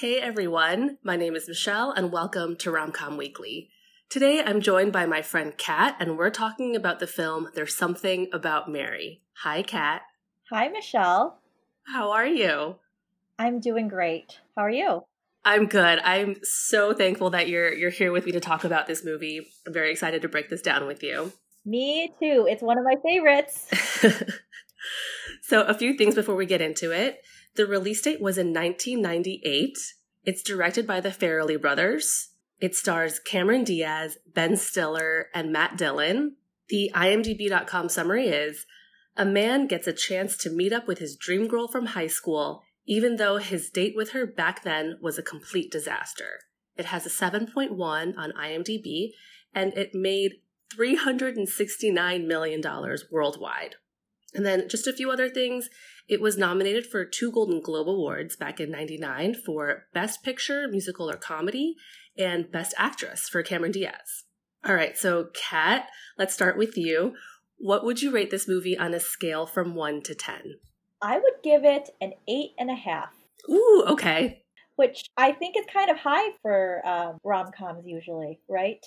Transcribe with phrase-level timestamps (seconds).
[0.00, 3.68] Hey everyone, my name is Michelle and welcome to Romcom Weekly.
[4.08, 8.28] Today I'm joined by my friend Kat and we're talking about the film There's Something
[8.32, 9.20] About Mary.
[9.42, 10.00] Hi Kat.
[10.50, 11.42] Hi Michelle.
[11.82, 12.76] How are you?
[13.38, 14.40] I'm doing great.
[14.56, 15.02] How are you?
[15.44, 15.98] I'm good.
[15.98, 19.48] I'm so thankful that you're you're here with me to talk about this movie.
[19.66, 21.30] I'm very excited to break this down with you.
[21.66, 22.46] Me too.
[22.48, 23.68] It's one of my favorites.
[25.42, 27.20] so, a few things before we get into it.
[27.56, 29.76] The release date was in 1998.
[30.24, 32.30] It's directed by the Farrelly brothers.
[32.60, 36.36] It stars Cameron Diaz, Ben Stiller, and Matt Dillon.
[36.68, 38.66] The IMDb.com summary is
[39.16, 42.62] A man gets a chance to meet up with his dream girl from high school,
[42.86, 46.40] even though his date with her back then was a complete disaster.
[46.76, 47.78] It has a 7.1
[48.16, 49.10] on IMDb,
[49.54, 50.36] and it made
[50.76, 52.62] $369 million
[53.10, 53.74] worldwide.
[54.34, 55.68] And then just a few other things.
[56.08, 61.10] It was nominated for two Golden Globe Awards back in 99 for Best Picture, Musical
[61.10, 61.76] or Comedy,
[62.16, 64.24] and Best Actress for Cameron Diaz.
[64.64, 67.14] All right, so Kat, let's start with you.
[67.58, 70.56] What would you rate this movie on a scale from 1 to 10?
[71.02, 73.10] I would give it an eight and a half.
[73.48, 74.42] Ooh, okay.
[74.76, 78.84] Which I think is kind of high for um, rom coms usually, right?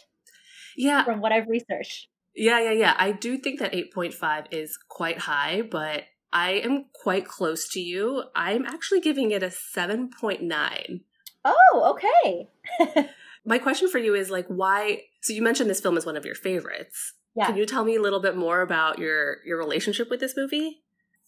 [0.76, 1.04] Yeah.
[1.04, 2.08] From what I've researched.
[2.36, 2.96] Yeah, yeah, yeah.
[2.98, 8.24] I do think that 8.5 is quite high, but I am quite close to you.
[8.36, 11.02] I'm actually giving it a 7.9.
[11.46, 13.10] Oh, okay.
[13.46, 16.26] My question for you is like why so you mentioned this film is one of
[16.26, 17.14] your favorites.
[17.36, 17.48] Yeah.
[17.48, 20.82] Can you tell me a little bit more about your your relationship with this movie?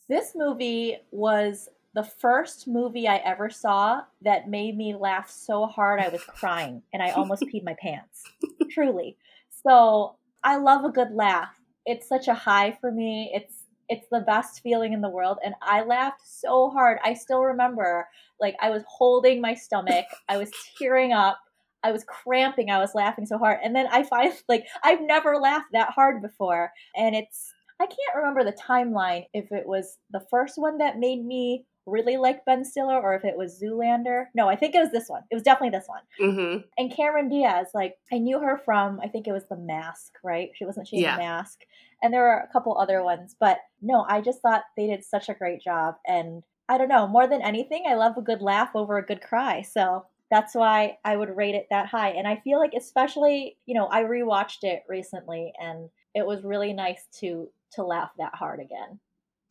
[0.08, 6.00] This movie was the first movie I ever saw that made me laugh so hard
[6.00, 8.24] I was crying and I almost peed my pants.
[8.72, 9.18] Truly.
[9.64, 11.60] So I love a good laugh.
[11.88, 13.32] It's such a high for me.
[13.34, 17.00] It's it's the best feeling in the world and I laughed so hard.
[17.04, 18.08] I still remember
[18.40, 20.06] like I was holding my stomach.
[20.30, 21.40] I was tearing up.
[21.84, 22.70] I was cramping.
[22.70, 23.60] I was laughing so hard.
[23.64, 28.16] And then I find like I've never laughed that hard before and it's I can't
[28.16, 32.66] remember the timeline if it was the first one that made me really like Ben
[32.66, 34.26] Stiller or if it was Zoolander.
[34.34, 35.24] No, I think it was this one.
[35.30, 36.02] It was definitely this one.
[36.20, 36.62] Mm-hmm.
[36.78, 40.50] And Cameron Diaz, like I knew her from I think it was The Mask, right?
[40.56, 41.16] She wasn't she in Yeah.
[41.16, 41.60] The Mask,
[42.02, 45.30] and there were a couple other ones, but no, I just thought they did such
[45.30, 45.96] a great job.
[46.06, 49.22] And I don't know, more than anything, I love a good laugh over a good
[49.22, 49.62] cry.
[49.62, 52.10] So that's why I would rate it that high.
[52.10, 56.74] And I feel like especially, you know, I rewatched it recently and it was really
[56.74, 59.00] nice to to laugh that hard again.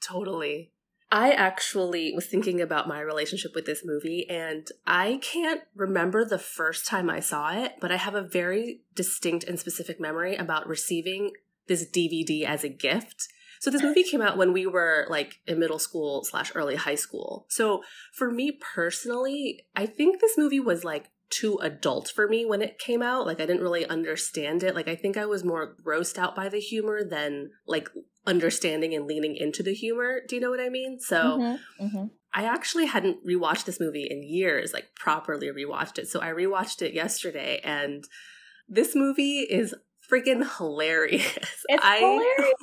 [0.00, 0.72] Totally.
[1.14, 6.40] I actually was thinking about my relationship with this movie, and I can't remember the
[6.40, 10.66] first time I saw it, but I have a very distinct and specific memory about
[10.66, 11.30] receiving
[11.68, 13.28] this DVD as a gift.
[13.60, 16.96] So this movie came out when we were like in middle school slash early high
[16.96, 17.46] school.
[17.48, 22.62] So for me personally, I think this movie was like too adult for me when
[22.62, 23.26] it came out.
[23.26, 24.74] Like I didn't really understand it.
[24.74, 27.88] Like I think I was more grossed out by the humor than like
[28.26, 30.20] understanding and leaning into the humor.
[30.26, 31.00] Do you know what I mean?
[31.00, 32.10] So Mhm, mhm.
[32.32, 36.08] I actually hadn't rewatched this movie in years, like properly rewatched it.
[36.08, 38.04] So I rewatched it yesterday and
[38.68, 39.74] this movie is
[40.10, 41.64] freaking hilarious.
[41.68, 42.54] It's I, hilarious.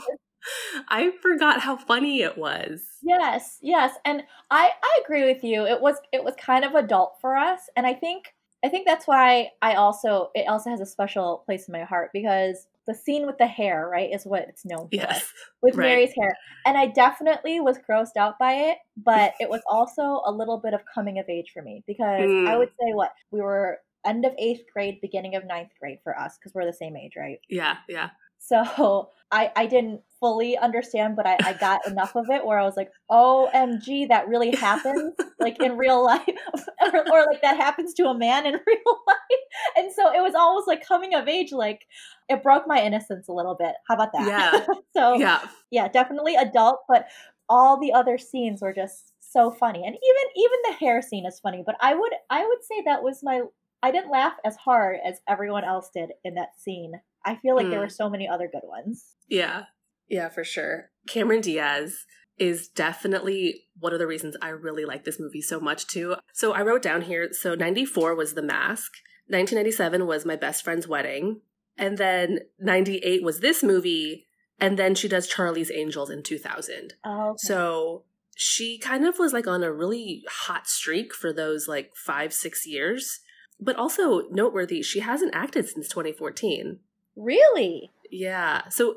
[0.88, 2.82] I forgot how funny it was.
[3.02, 5.66] Yes, yes, and I I agree with you.
[5.66, 8.34] It was it was kind of adult for us, and I think
[8.64, 12.12] I think that's why I also it also has a special place in my heart
[12.14, 15.32] because the scene with the hair, right, is what it's known for Yes.
[15.62, 15.88] with right.
[15.88, 16.36] Mary's hair,
[16.66, 20.74] and I definitely was grossed out by it, but it was also a little bit
[20.74, 22.48] of coming of age for me because Mm.
[22.48, 26.18] I would say what we were end of eighth grade, beginning of ninth grade for
[26.18, 27.40] us because we're the same age, right?
[27.50, 28.10] Yeah, yeah.
[28.40, 32.64] So I I didn't fully understand, but I, I got enough of it where I
[32.64, 36.24] was like, OMG, that really happens like in real life.
[36.82, 39.40] or, or like that happens to a man in real life.
[39.76, 41.82] And so it was almost like coming of age, like
[42.30, 43.74] it broke my innocence a little bit.
[43.90, 44.28] How about that?
[44.28, 44.66] Yeah.
[44.96, 45.42] so Yeah.
[45.72, 47.08] yeah, definitely adult, but
[47.50, 49.80] all the other scenes were just so funny.
[49.86, 53.02] And even even the hair scene is funny, but I would I would say that
[53.04, 53.42] was my
[53.84, 56.94] I didn't laugh as hard as everyone else did in that scene.
[57.26, 57.84] I feel like there Mm.
[57.84, 59.16] were so many other good ones.
[59.28, 59.64] Yeah.
[60.12, 60.92] Yeah, for sure.
[61.08, 62.06] Cameron Diaz
[62.38, 66.16] is definitely one of the reasons I really like this movie so much too.
[66.34, 68.92] So I wrote down here so 94 was The Mask,
[69.28, 71.42] 1997 was My Best Friend's Wedding,
[71.78, 74.28] and then 98 was this movie,
[74.60, 76.94] and then she does Charlie's Angels in 2000.
[77.06, 78.04] Oh, So
[78.36, 82.68] she kind of was like on a really hot streak for those like 5 6
[82.68, 83.20] years.
[83.64, 86.80] But also noteworthy, she hasn't acted since 2014.
[87.16, 87.92] really?
[88.10, 88.68] Yeah.
[88.70, 88.96] So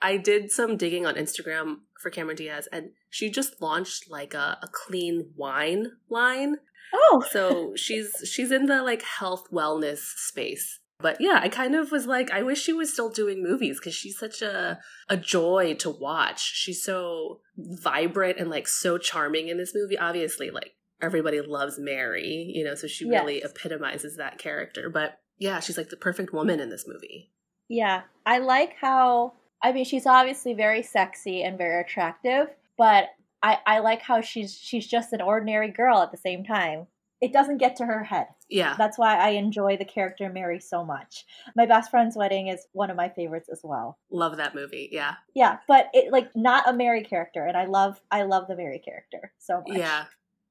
[0.00, 4.58] I did some digging on Instagram for Cameron Diaz, and she just launched like a,
[4.62, 6.56] a clean wine line.
[6.94, 10.80] Oh, So she's she's in the like health wellness space.
[11.00, 13.94] But yeah, I kind of was like, I wish she was still doing movies because
[13.94, 16.40] she's such a a joy to watch.
[16.40, 19.98] She's so vibrant and like so charming in this movie.
[19.98, 24.90] Obviously, like everybody loves Mary, you know, so she really epitomizes that character.
[24.90, 27.30] But yeah, she's like the perfect woman in this movie.
[27.68, 33.06] Yeah, I like how I mean she's obviously very sexy and very attractive, but
[33.42, 36.86] I I like how she's she's just an ordinary girl at the same time.
[37.20, 38.28] It doesn't get to her head.
[38.48, 38.76] Yeah.
[38.78, 41.24] That's why I enjoy the character Mary so much.
[41.56, 43.98] My best friend's wedding is one of my favorites as well.
[44.12, 44.88] Love that movie.
[44.92, 45.14] Yeah.
[45.34, 48.78] Yeah, but it like not a Mary character, and I love I love the Mary
[48.78, 49.78] character so much.
[49.78, 50.04] Yeah.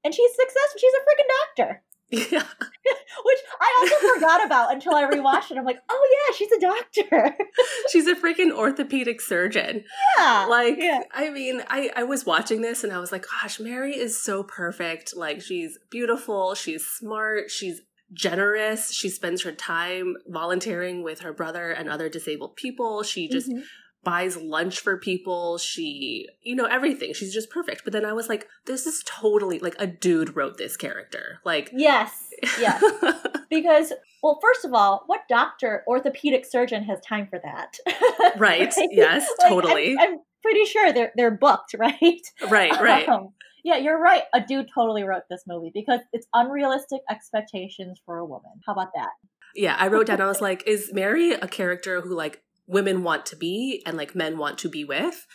[0.04, 0.80] and she's successful.
[0.80, 1.84] She's a freaking doctor,
[2.32, 2.44] Yeah.
[3.26, 5.58] which I also forgot about until I rewatched it.
[5.58, 7.36] I'm like, oh yeah, she's a doctor.
[7.92, 9.84] She's a freaking orthopedic surgeon.
[10.18, 11.02] yeah, like yeah.
[11.14, 14.44] i mean i i was watching this and i was like gosh mary is so
[14.44, 17.82] perfect like she's beautiful she's smart she's
[18.14, 23.50] generous she spends her time volunteering with her brother and other disabled people she just
[23.50, 23.64] Mhm.
[24.08, 28.30] Buys lunch for people she you know everything she's just perfect but then i was
[28.30, 32.84] like this is totally like a dude wrote this character like yes, yes.
[33.50, 37.78] Because, well, first of all, what doctor, orthopedic surgeon has time for that?
[38.38, 39.96] Right, yes, I'm- totally.
[39.98, 42.22] I'm, pretty sure they're they're booked, right?
[42.50, 43.30] right right Um,
[43.66, 44.24] yeah, you're right.
[44.34, 48.52] A dude totally wrote this movie because it's unrealistic expectations for a woman.
[48.66, 49.10] How about that?
[49.56, 53.26] Yeah, I wrote down, I was like, is Mary a character who like women want
[53.28, 55.26] to be and like men want to be with?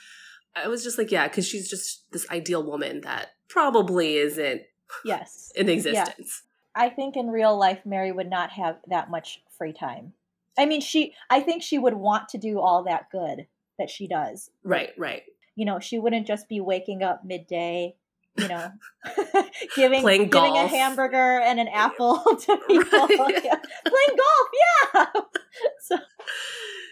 [0.54, 4.62] I was just like, yeah, because she's just this ideal woman that probably isn't
[5.04, 5.50] Yes.
[5.56, 6.42] in existence.
[6.74, 10.12] I think in real life, Mary would not have that much free time.
[10.58, 13.46] I mean, she, I think she would want to do all that good
[13.78, 14.50] that she does.
[14.62, 15.22] Right, right.
[15.54, 17.94] You know, she wouldn't just be waking up midday,
[18.36, 18.70] you know,
[19.76, 23.06] giving, Playing giving a hamburger and an apple to people.
[23.06, 23.44] Right.
[23.44, 23.56] Yeah.
[23.86, 24.48] Playing golf,
[24.94, 25.04] yeah.
[25.80, 25.96] so,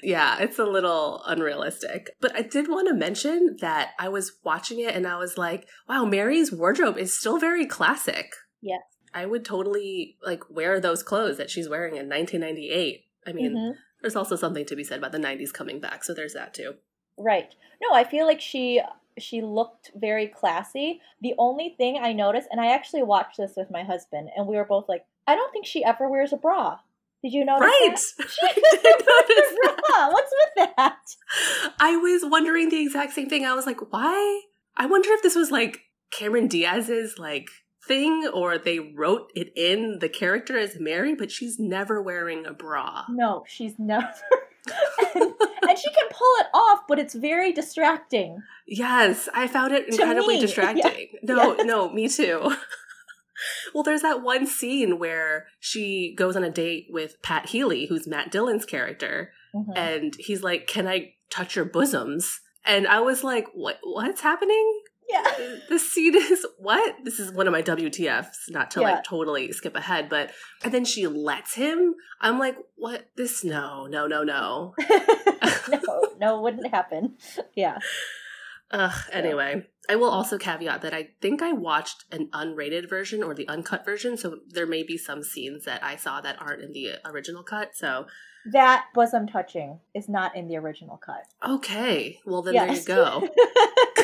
[0.03, 2.11] Yeah, it's a little unrealistic.
[2.21, 5.67] But I did want to mention that I was watching it and I was like,
[5.89, 8.33] wow, Mary's wardrobe is still very classic.
[8.61, 8.83] Yes.
[9.13, 13.05] I would totally like wear those clothes that she's wearing in 1998.
[13.27, 13.73] I mean, mhm.
[14.01, 16.75] there's also something to be said about the 90s coming back, so there's that too.
[17.19, 17.55] Right.
[17.83, 18.81] No, I feel like she
[19.19, 21.01] she looked very classy.
[21.21, 24.57] The only thing I noticed, and I actually watched this with my husband, and we
[24.57, 26.79] were both like, I don't think she ever wears a bra.
[27.23, 27.61] Did you notice?
[27.63, 27.97] Right.
[28.19, 28.31] That?
[28.43, 29.57] I did notice.
[30.13, 30.99] What's with that?
[31.79, 33.45] I was wondering the exact same thing.
[33.45, 34.43] I was like, why?
[34.77, 35.81] I wonder if this was like
[36.13, 37.49] Cameron Diaz's like
[37.87, 42.53] thing or they wrote it in the character as Mary, but she's never wearing a
[42.53, 43.05] bra.
[43.11, 44.09] No, she's never.
[45.15, 45.33] and,
[45.69, 48.43] and she can pull it off, but it's very distracting.
[48.67, 51.09] Yes, I found it incredibly distracting.
[51.23, 51.67] No, Yes.
[51.67, 52.55] no, me too.
[53.75, 58.07] Well, there's that one scene where she goes on a date with Pat Healy, who's
[58.07, 59.73] Matt Dillon's character, Mhm.
[59.77, 63.79] and he's like, "Can I touch your bosoms?" And I was like, "What?
[63.83, 65.25] What's happening?" yeah.
[65.69, 66.95] this scene is what?
[67.03, 68.93] This is one of my WTFs, not to Yeah.
[68.93, 70.31] like totally skip ahead, but
[70.63, 71.95] and then she lets him.
[72.21, 73.07] I'm like, what?
[73.17, 74.75] This no, no, no, no.
[75.69, 75.81] no,
[76.21, 77.17] no, wouldn't happen.
[77.57, 77.79] Yeah.
[78.73, 83.35] Ugh, anyway, I will also caveat that I think I watched an unrated version or
[83.35, 86.73] the uncut version, so there may be some scenes that I saw that aren't in
[86.73, 87.71] the original cut.
[87.75, 88.07] So,
[88.53, 91.25] That bosom touching is not in the original cut.
[91.45, 92.85] okay, well then Yes.
[92.85, 93.29] there you go.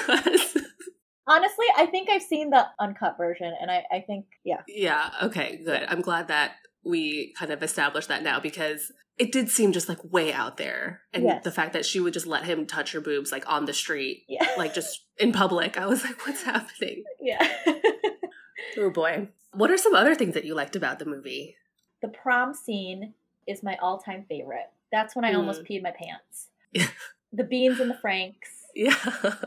[1.29, 4.61] Honestly, I think I've seen the uncut version, and I, I think, yeah.
[4.69, 5.85] yeah, okay, good.
[5.89, 6.53] I'm glad that
[6.87, 11.01] we kind of established that now because it did seem just like way out there,
[11.13, 11.43] and Yes.
[11.45, 14.25] the fact that she would just let him touch her boobs like on the street,
[14.29, 14.47] Yeah.
[14.57, 17.05] like just in public, I was like, what's happening?
[17.21, 17.47] yeah.
[18.79, 19.29] Oh boy.
[19.53, 21.57] What are some other things that you liked about the movie?
[22.03, 23.15] the prom scene
[23.47, 24.69] is my all time favorite.
[24.93, 25.39] That's when I Mm.
[25.39, 26.49] almost peed my pants.
[26.73, 26.89] Yeah.
[27.33, 28.51] the beans and the franks.
[28.75, 28.95] Yeah.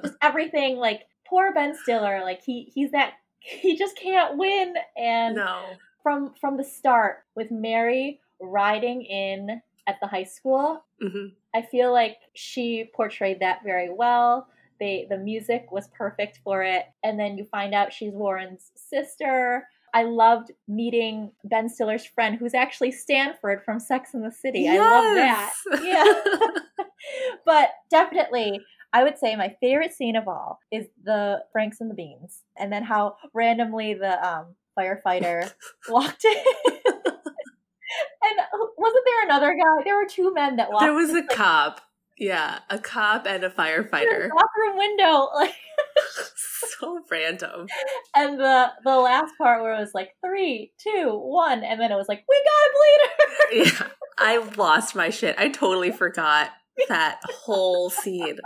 [0.01, 4.73] Just everything, like, poor Ben Stiller, like, he he's that, he just can't win.
[4.97, 5.63] And no.
[6.03, 11.91] From from the start, with Mary riding in at the high school, hmm I feel
[11.91, 14.47] like she portrayed that very well.
[14.79, 16.85] They the music was perfect for it.
[17.03, 19.67] And then you find out she's Warren's sister.
[19.93, 24.67] I loved meeting Ben Stiller's friend who's actually Stanford from Sex and the City.
[24.69, 25.53] I love that.
[25.81, 26.85] Yeah.
[27.45, 28.61] but definitely
[28.93, 32.43] I would say my favorite scene of all is the Franks and the Beans.
[32.57, 35.51] And then how randomly the um firefighter
[35.89, 36.43] walked in.
[36.85, 38.39] and
[38.77, 39.83] wasn't there another guy?
[39.83, 41.81] There were two men that walked there was a like, cop.
[42.17, 44.29] Yeah, a cop and a firefighter.
[44.29, 45.29] bathroom window.
[45.35, 45.53] Like
[46.79, 47.67] so random.
[48.15, 51.95] And the the last part where it was like three, two, one, and then it
[51.95, 53.75] was like, we got a bleeder.
[53.79, 55.35] Yeah, I lost my shit.
[55.37, 56.51] I totally forgot
[56.87, 58.37] that whole scene.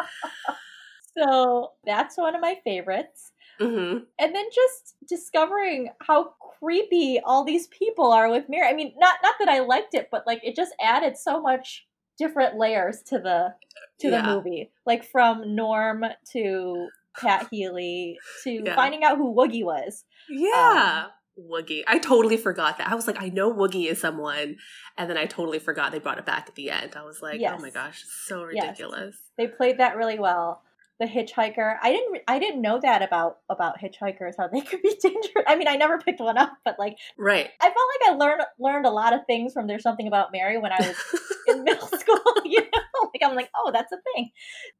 [1.17, 3.32] So that's one of my favorites.
[3.59, 8.67] Hmm And then just discovering how creepy all these people are with Mary.
[8.67, 11.85] I mean, not not that I liked it, but like it just added so much
[12.17, 13.55] different layers to the
[13.99, 14.25] to the Yeah.
[14.25, 14.71] movie.
[14.85, 16.87] Like from Norm to
[17.19, 18.75] Pat Healy to Yeah.
[18.75, 20.03] finding out who Woogie was.
[20.29, 21.07] Yeah.
[21.39, 21.83] Woogie.
[21.87, 22.91] I totally forgot that.
[22.91, 24.57] I was like, I know Woogie is someone.
[24.97, 26.95] And then I totally forgot they brought it back at the end.
[26.95, 27.55] I was like, Yes.
[27.57, 28.63] oh my gosh, so Yes.
[28.63, 29.15] ridiculous.
[29.37, 30.61] They played that really well.
[31.03, 31.75] The hitchhiker.
[31.81, 32.21] I didn't.
[32.29, 34.35] I didn't know that about about hitchhikers.
[34.37, 35.43] How they could be dangerous.
[35.47, 37.49] I mean, I never picked one up, but like, Right.
[37.61, 40.57] I felt like I learned learned a lot of things from There's Something About Mary
[40.57, 40.95] when I was
[41.47, 42.19] in middle school.
[42.45, 44.29] You know, like I'm like, oh, that's a thing.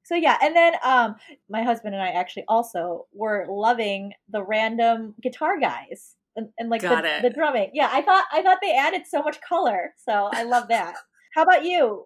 [0.03, 1.15] So yeah, and then um,
[1.50, 6.82] my husband and I actually also were loving the random guitar guys and, and like
[6.82, 6.89] the,
[7.24, 7.72] the drumming.
[7.74, 9.94] Yeah, I thought I thought they added so much color.
[9.98, 10.96] So I love that.
[11.34, 12.06] How about you?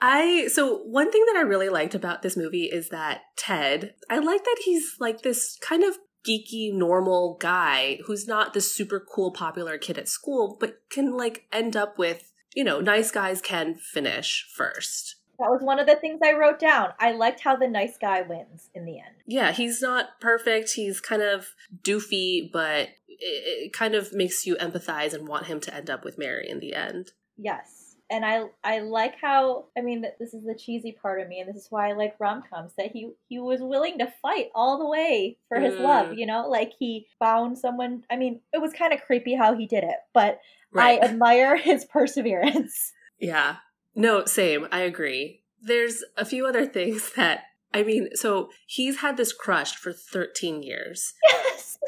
[0.00, 4.18] I so one thing that I really liked about this movie is that Ted, I
[4.18, 9.30] like that he's like this kind of geeky normal guy who's not the super cool
[9.30, 13.74] popular kid at school but can like end up with, you know, nice guys can
[13.76, 15.16] finish first.
[15.38, 16.90] That was one of the things I wrote down.
[16.98, 19.16] I liked how the nice guy wins in the end.
[19.26, 20.72] Yeah, he's not perfect.
[20.72, 21.48] He's kind of
[21.82, 26.04] doofy, but it, it kind of makes you empathize and want him to end up
[26.04, 27.12] with Mary in the end.
[27.36, 27.75] Yes.
[28.08, 31.48] And I I like how I mean this is the cheesy part of me and
[31.48, 34.86] this is why I like rom-coms that he he was willing to fight all the
[34.88, 35.80] way for his Mm.
[35.80, 36.48] love, you know?
[36.48, 39.96] Like he found someone I mean, it was kind of creepy how he did it,
[40.14, 40.38] but
[40.72, 41.00] Right.
[41.00, 42.92] I admire his perseverance.
[43.18, 43.56] Yeah.
[43.94, 44.68] No, same.
[44.70, 45.40] I agree.
[45.62, 47.44] There's a few other things that
[47.74, 51.12] I mean, so he's had this crush for 13 years.
[51.28, 51.78] yes.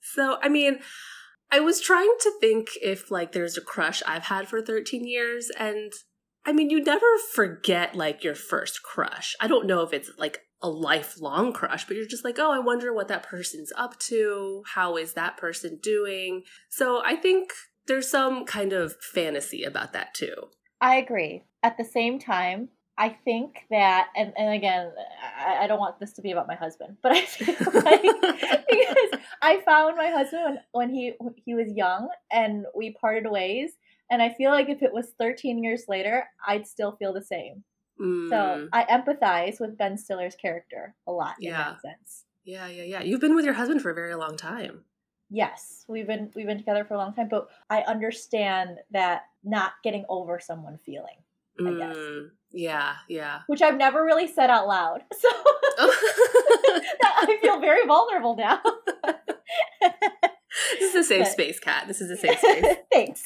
[0.00, 0.78] So, I mean,
[1.50, 5.50] I was trying to think if like there's a crush I've had for 13 years
[5.58, 5.92] and
[6.44, 9.34] I mean, you never forget like your first crush.
[9.40, 12.60] I don't know if it's like a lifelong crush, but you're just like, "Oh, I
[12.60, 14.62] wonder what that person's up to.
[14.74, 17.50] How is that person doing?" So, I think
[17.86, 20.50] there's some kind of fantasy about that too.
[20.80, 21.44] I agree.
[21.62, 24.90] At the same time, I think that, and, and again,
[25.38, 28.02] I, I don't want this to be about my husband, but I feel like
[28.70, 33.30] because I found my husband when, when he when he was young and we parted
[33.30, 33.72] ways,
[34.10, 37.64] and I feel like if it was 13 years later, I'd still feel the same.
[37.98, 41.56] So Mm, I empathize with Ben Stiller's character a lot in Yeah.
[41.72, 42.24] that sense.
[42.44, 43.02] yeah, yeah, yeah.
[43.02, 44.84] You've been with your husband for a very long time.
[45.30, 49.72] Yes, we've been we've been together for a long time, but I understand that not
[49.82, 51.16] getting over someone feeling.
[51.60, 53.40] Mm, yeah, yeah.
[53.46, 55.02] which I've never really said out loud.
[55.18, 55.28] So
[55.78, 58.60] I feel very vulnerable now.
[60.80, 61.84] this is a safe But- space, Kat.
[61.88, 62.76] This is a safe space.
[62.92, 63.24] Thanks.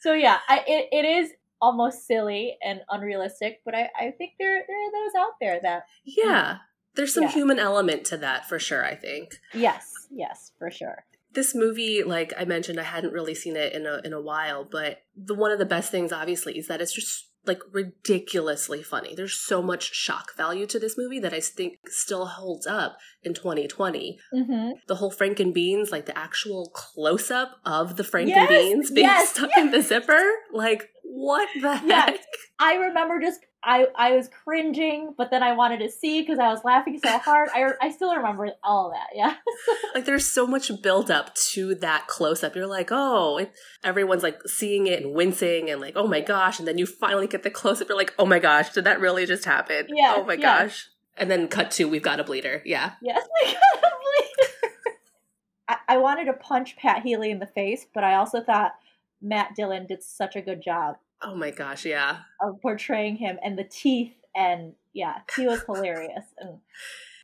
[0.00, 4.62] so yeah, I, it, it is almost silly and unrealistic, but I, I think there
[4.66, 6.58] there are those out there that Yeah.
[6.94, 7.30] There's some Yeah.
[7.30, 9.30] human element to that for sure, I think.
[9.54, 11.04] yes, yes, for sure.
[11.34, 14.64] This movie, like I mentioned, I hadn't really seen it in a in a while,
[14.64, 19.14] but the one of the best things obviously is that it's just like ridiculously funny.
[19.14, 23.34] There's so much shock value to this movie that I think still holds up in
[23.34, 24.18] 2020.
[24.32, 28.90] hmm The whole Franken beans, like the actual close up of the Franken Yes, beans
[28.90, 30.22] being yes, stuck in the zipper,
[30.52, 31.86] like what the heck?
[31.86, 32.18] Yes.
[32.58, 36.48] I remember just I I was cringing, but then I wanted to see because I
[36.48, 37.50] was laughing so hard.
[37.54, 39.08] I I still remember all of that.
[39.14, 39.34] Yeah.
[39.94, 42.56] Like there's so much build up to that close up.
[42.56, 43.52] You're like, oh, it,
[43.84, 47.26] everyone's like seeing it and wincing and like, oh my gosh, and then you finally
[47.26, 47.90] get the close up.
[47.90, 49.86] You're like, oh my gosh, did that really just happen?
[49.90, 50.88] Yes, oh my gosh.
[51.18, 52.62] And then cut to we've got a bleeder.
[52.64, 52.92] Yeah.
[53.02, 54.94] Yes, I gotta believe it.
[55.68, 58.72] I, I wanted to punch Pat Healy in the face, but I also thought
[59.22, 62.18] Matt Dillon did such a good job Oh my gosh, yeah.
[62.40, 66.24] of portraying him and the teeth and yeah, he was hilarious.
[66.38, 66.58] And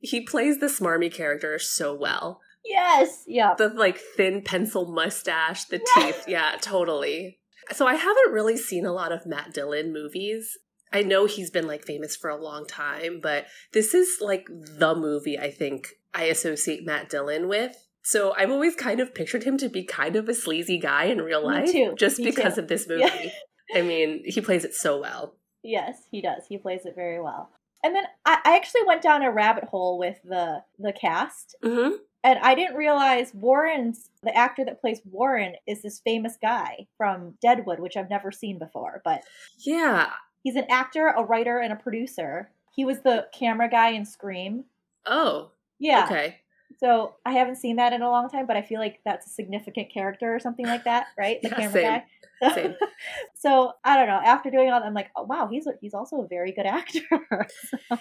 [0.01, 2.39] He plays the smarmy character so well.
[2.65, 3.53] yes, yeah.
[3.57, 6.05] The like thin pencil mustache, the Yeah.
[6.05, 6.23] teeth.
[6.27, 7.39] Yeah, totally.
[7.73, 10.57] So I haven't really seen a lot of Matt Dillon movies.
[10.91, 14.95] I know he's been like famous for a long time, but this is like the
[14.95, 17.85] movie I think I associate Matt Dillon with.
[18.03, 21.21] So I've always kind of pictured him to be kind of a sleazy guy in
[21.21, 22.61] real Me life, too, just me because too.
[22.61, 23.01] of this movie.
[23.01, 23.29] Yeah.
[23.75, 25.35] I mean, he plays it so well.
[25.63, 26.43] Yes, he does.
[26.47, 27.51] He plays it very well.
[27.83, 31.55] And then I, I actually went down a rabbit hole with the the cast.
[31.61, 31.89] hmm
[32.23, 37.35] And I didn't realize Warren's the actor that plays Warren is this famous guy from
[37.41, 39.21] Deadwood, which I've never seen before, but
[39.59, 40.09] Yeah.
[40.43, 42.49] He's an actor, a writer, and a producer.
[42.73, 44.63] He was the camera guy in Scream.
[45.05, 46.05] Oh, Yeah.
[46.05, 46.37] Okay.
[46.77, 49.29] So I haven't seen that in a long time, but I feel like that's a
[49.29, 51.41] significant character or something like that, right?
[51.41, 51.83] The Yeah, camera same.
[51.83, 52.05] guy.
[52.41, 52.75] Same.
[53.35, 54.19] so I don't know.
[54.23, 56.65] After doing all that, I'm like, oh wow, he's a, he's also a very good
[56.65, 57.01] actor.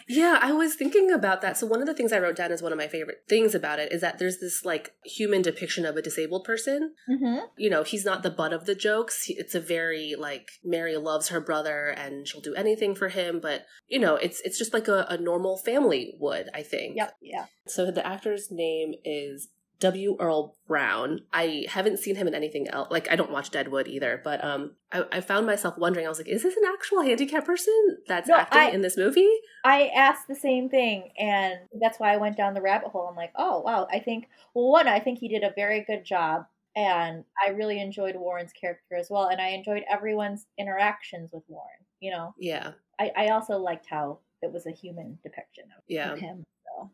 [0.08, 1.56] Yeah, I was thinking about that.
[1.56, 3.78] So one of the things I wrote down as one of my favorite things about
[3.78, 6.94] it is that there's this like human depiction of a disabled person.
[7.08, 7.38] mm-hmm.
[7.56, 9.24] You know, he's not the butt of the jokes.
[9.28, 13.66] It's a very like Mary loves her brother and she'll do anything for him, but
[13.86, 16.96] you know, it's it's just like a, a normal family would, I think.
[16.96, 17.16] Yep.
[17.20, 17.46] Yeah.
[17.66, 19.48] So the actor's name is
[19.80, 20.16] W.
[20.18, 21.20] Earl Brown.
[21.32, 22.88] I haven't seen him in anything else.
[22.90, 26.06] Like I don't watch Deadwood either, but um, I, I found myself wondering.
[26.06, 28.96] I was like, is this an actual handicapped person that's No, acting I- in this
[28.96, 29.28] movie?
[29.64, 33.06] I asked the same thing, and that's why I went down the rabbit hole.
[33.08, 36.04] I'm like, oh wow, I think well, one, I think he did a very good
[36.04, 41.42] job, and I really enjoyed Warren's character as well, and I enjoyed everyone's interactions with
[41.48, 41.84] Warren.
[42.00, 46.12] You know, Yeah, I, I also liked how it was a human depiction of, yeah.
[46.12, 46.44] of him.
[46.64, 46.90] So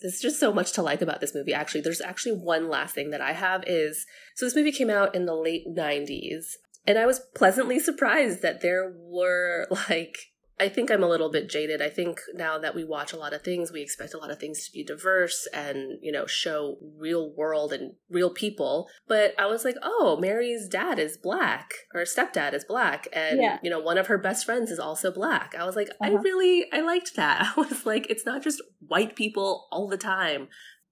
[0.00, 1.52] There's just so much to like about this movie.
[1.52, 5.14] Actually, there's actually one last thing that I have is so this movie came out
[5.14, 6.44] in the late 90s,
[6.86, 10.18] and I was pleasantly surprised that there were like
[10.60, 11.80] I think I'm a little bit jaded.
[11.80, 14.38] I think now that we watch a lot of things, we expect a lot of
[14.40, 18.88] things to be diverse and, you know, show real world and real people.
[19.06, 23.06] But I was like, oh, Mary's dad is black or stepdad is black.
[23.12, 23.58] And, Yeah.
[23.62, 25.54] you know, one of her best friends is also black.
[25.56, 26.18] I was like, I Uh-huh.
[26.22, 27.52] really, I liked that.
[27.56, 30.48] I was like, it's not just white people all the time.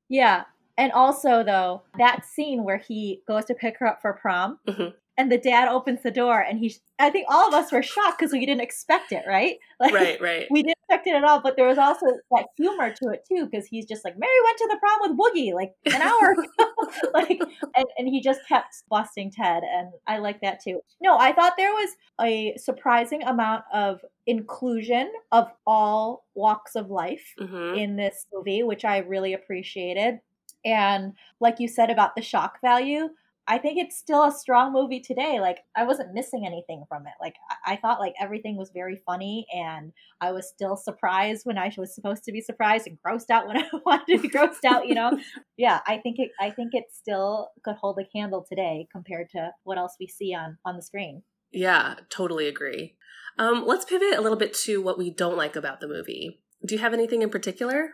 [0.09, 0.45] yeah,
[0.79, 4.59] and also though that scene where he goes to pick her up for prom.
[4.69, 4.93] Mhm.
[5.19, 6.75] And the dad opens the door, and he.
[6.99, 9.57] I think all of us were shocked because we didn't expect it, right?
[9.81, 10.47] Like, Right, right.
[10.51, 13.47] we didn't expect it at all, but there was also that humor to it too,
[13.47, 16.71] because he's just like, Mary went to the prom with Woogie like an hour ago.
[17.15, 17.39] like
[17.77, 20.81] and, and he just kept busting Ted, and I like that too.
[21.01, 27.35] No, I thought there was a surprising amount of inclusion of all walks of life
[27.39, 30.21] hmm in this movie, which I really appreciated.
[30.65, 33.09] And like you said about the shock value,
[33.49, 35.41] I think it's still a strong movie today.
[35.41, 37.13] Like I wasn't missing anything from it.
[37.21, 41.59] Like I, I thought like everything was very funny and I was still surprised when
[41.59, 44.65] I was supposed to be surprised and grossed out when I wanted to be grossed
[44.65, 45.19] out, you know?
[45.56, 49.50] yeah, I think it I think it still could hold a candle today compared to
[49.65, 51.23] what else we see on on the screen.
[51.52, 52.97] Yeah, totally agree.
[53.39, 56.41] Um, let's pivot a little bit to what we don't like about the movie.
[56.65, 57.91] Do you have anything in particular?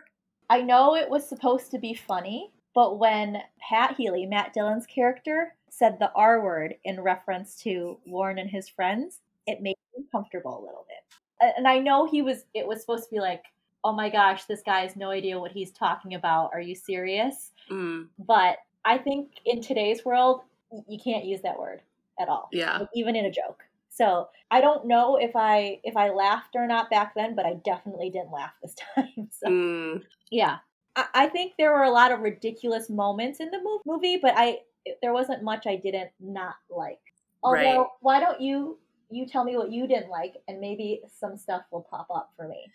[0.49, 5.55] I know it was supposed to be funny, but when Pat Healy, Matt Dillon's character,
[5.69, 10.59] said the R word in reference to Warren and his friends, it made me uncomfortable
[10.59, 11.53] a little bit.
[11.57, 13.43] And I know he was it was supposed to be like,
[13.83, 16.51] "Oh my gosh, this guy has no idea what he's talking about.
[16.53, 20.41] Are you serious?" Mm, But I think in today's world,
[20.87, 21.81] you can't use that word
[22.19, 22.77] at all yeah.
[22.79, 23.63] like, even in a joke.
[23.89, 27.55] So I don't know if I if I laughed or not back then, but I
[27.65, 29.29] definitely didn't laugh this time.
[29.31, 30.57] So Mm, yeah,
[30.95, 34.59] I, I think there were a lot of ridiculous moments in the movie, but I
[35.01, 36.99] there wasn't much I didn't not like.
[37.41, 37.87] Although, Right.
[38.01, 38.79] why don't you
[39.09, 42.47] you tell me what you didn't like, and maybe some stuff will pop up for
[42.47, 42.65] me.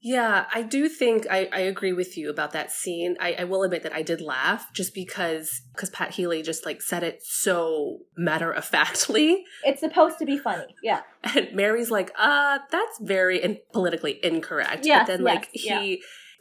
[0.00, 3.16] yeah, I do think I, I agree with you about that scene.
[3.20, 6.82] I, I will admit that I did laugh just because because Pat Healy just like
[6.82, 10.74] said it so matter of factly, It's supposed to be funny.
[10.82, 14.84] Yeah, and Mary's like, uh, that's very in- politically incorrect.
[14.84, 15.96] Yes, but then like yes, yeah.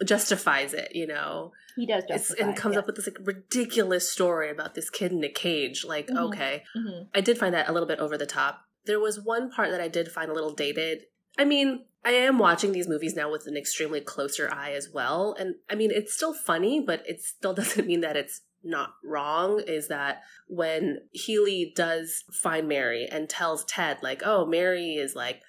[0.06, 1.52] Justifies it, you know.
[1.76, 2.44] he does justify.
[2.48, 2.80] and comes yeah.
[2.80, 5.84] up with this like ridiculous story about this kid in a cage.
[5.84, 6.18] Like, Mhm.
[6.28, 7.08] okay, Mhm.
[7.16, 8.62] I did find that a little bit over the top.
[8.86, 11.06] There was one part that I did find a little dated.
[11.38, 15.36] I mean, I am watching these movies now with an extremely closer eye as well.
[15.40, 19.62] And I mean, it's still funny, but it still doesn't mean that it's not wrong.
[19.62, 25.42] Is that when Healy does find Mary and tells Ted, like, oh, Mary is like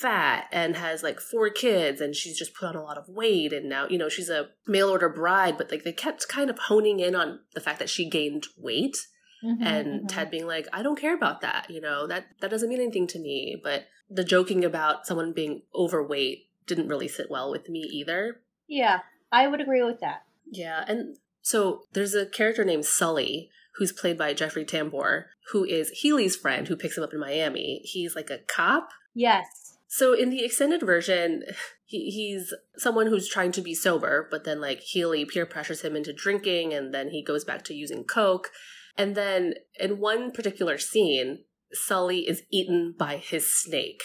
[0.00, 3.52] fat and has like four kids and she's just put on a lot of weight
[3.52, 6.58] and now, you know, she's a mail order bride, but like they kept kind of
[6.58, 8.96] honing in on the fact that she gained weight
[9.44, 10.08] Mhm, and mhm.
[10.08, 13.06] Ted being like, I don't care about that, you know, that that doesn't mean anything
[13.08, 13.60] to me.
[13.62, 18.40] But the joking about someone being overweight didn't really sit well with me either.
[18.66, 20.24] Yeah, I would agree with that.
[20.50, 25.90] Yeah, and so there's a character named Sully who's played by Jeffrey Tambor, who is
[25.90, 27.80] Healy's friend who picks him up in Miami.
[27.84, 28.90] He's like a cop.
[29.14, 29.67] Yes.
[29.88, 31.42] So in the extended version,
[31.84, 35.96] he, he's someone who's trying to be sober, but then like Healy peer pressures him
[35.96, 38.50] into drinking, and then he goes back to using coke.
[38.96, 44.02] And then in one particular scene, Sully is eaten by his snake.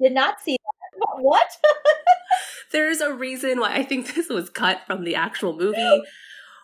[0.00, 0.58] Did not see that.
[1.18, 1.56] What?
[2.72, 6.02] There's a reason why I think this was cut from the actual movie.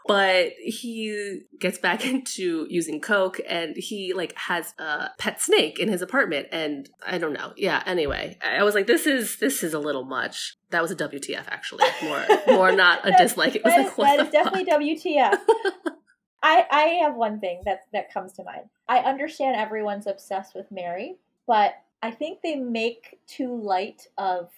[0.09, 5.88] But he gets back into using coke and he like has a pet snake in
[5.88, 9.75] his apartment and i don't know yeah anyway i was like this is this is
[9.75, 13.75] a little much that was a wtf actually more more not a dislike it was
[13.75, 15.38] that, like what that is definitely WTF.
[16.42, 18.68] I I have one thing that that comes to mind.
[18.88, 21.16] I understand everyone's obsessed with Mary,
[21.47, 24.51] but I think they make too light of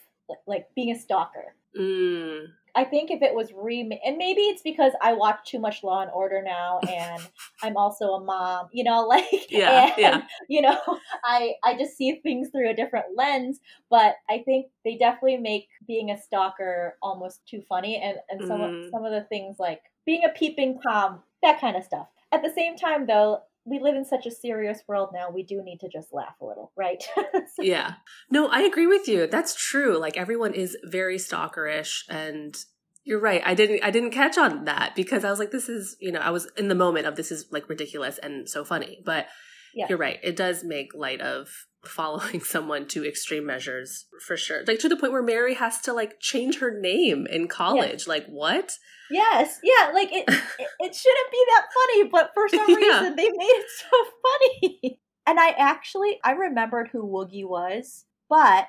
[0.46, 1.54] like being a stalker.
[1.78, 5.82] mm, I think if it was remade, and maybe it's because I watch too much
[5.82, 7.22] Law and Order now, and
[7.62, 10.22] I'm also a mom, you know, like Yeah, and, yeah.
[10.48, 10.78] you know,
[11.24, 13.60] I I just see things through a different lens.
[13.90, 18.60] But I think they definitely make being a stalker almost too funny, and and some
[18.60, 18.84] Mm.
[18.84, 22.08] of, some of the things like being a peeping tom, that kind of stuff.
[22.32, 23.42] At the same time, though.
[23.64, 25.30] We live in such a serious world now.
[25.30, 27.02] We do need to just laugh a little, right?
[27.56, 27.94] So- yeah
[28.30, 32.56] no i agree with you that's true like everyone is very stalkerish and
[33.04, 35.96] you're right i didn't i didn't catch on that because i was like this is
[36.00, 39.02] you know i was in the moment of this is like ridiculous and so funny
[39.04, 39.26] but
[39.74, 39.86] Yeah.
[39.88, 44.78] you're right it does make light of following someone to extreme measures for sure like
[44.80, 48.72] to the point where mary has to like change her name in college like what
[49.12, 52.76] Yes, yeah, like it, it, it shouldn't be that funny, but for some Yeah.
[52.76, 55.00] reason they made it so funny.
[55.26, 58.68] And I actually I remembered who Woogie was, but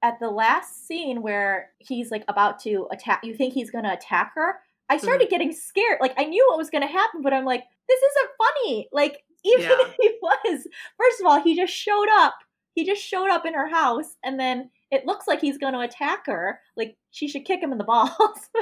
[0.00, 4.30] at the last scene where he's like about to attack, you think he's gonna attack
[4.36, 4.60] her.
[4.88, 5.30] I started Mm-hmm.
[5.30, 5.98] getting scared.
[6.00, 8.88] Like I knew what was gonna happen, but I'm like, this isn't funny.
[8.92, 9.76] Like even Yeah.
[9.80, 12.34] if he was, first of all, he just showed up.
[12.74, 15.80] He just showed up in her house, and then it looks like he's going to
[15.80, 16.60] attack her.
[16.76, 18.10] Like she should kick him in the balls.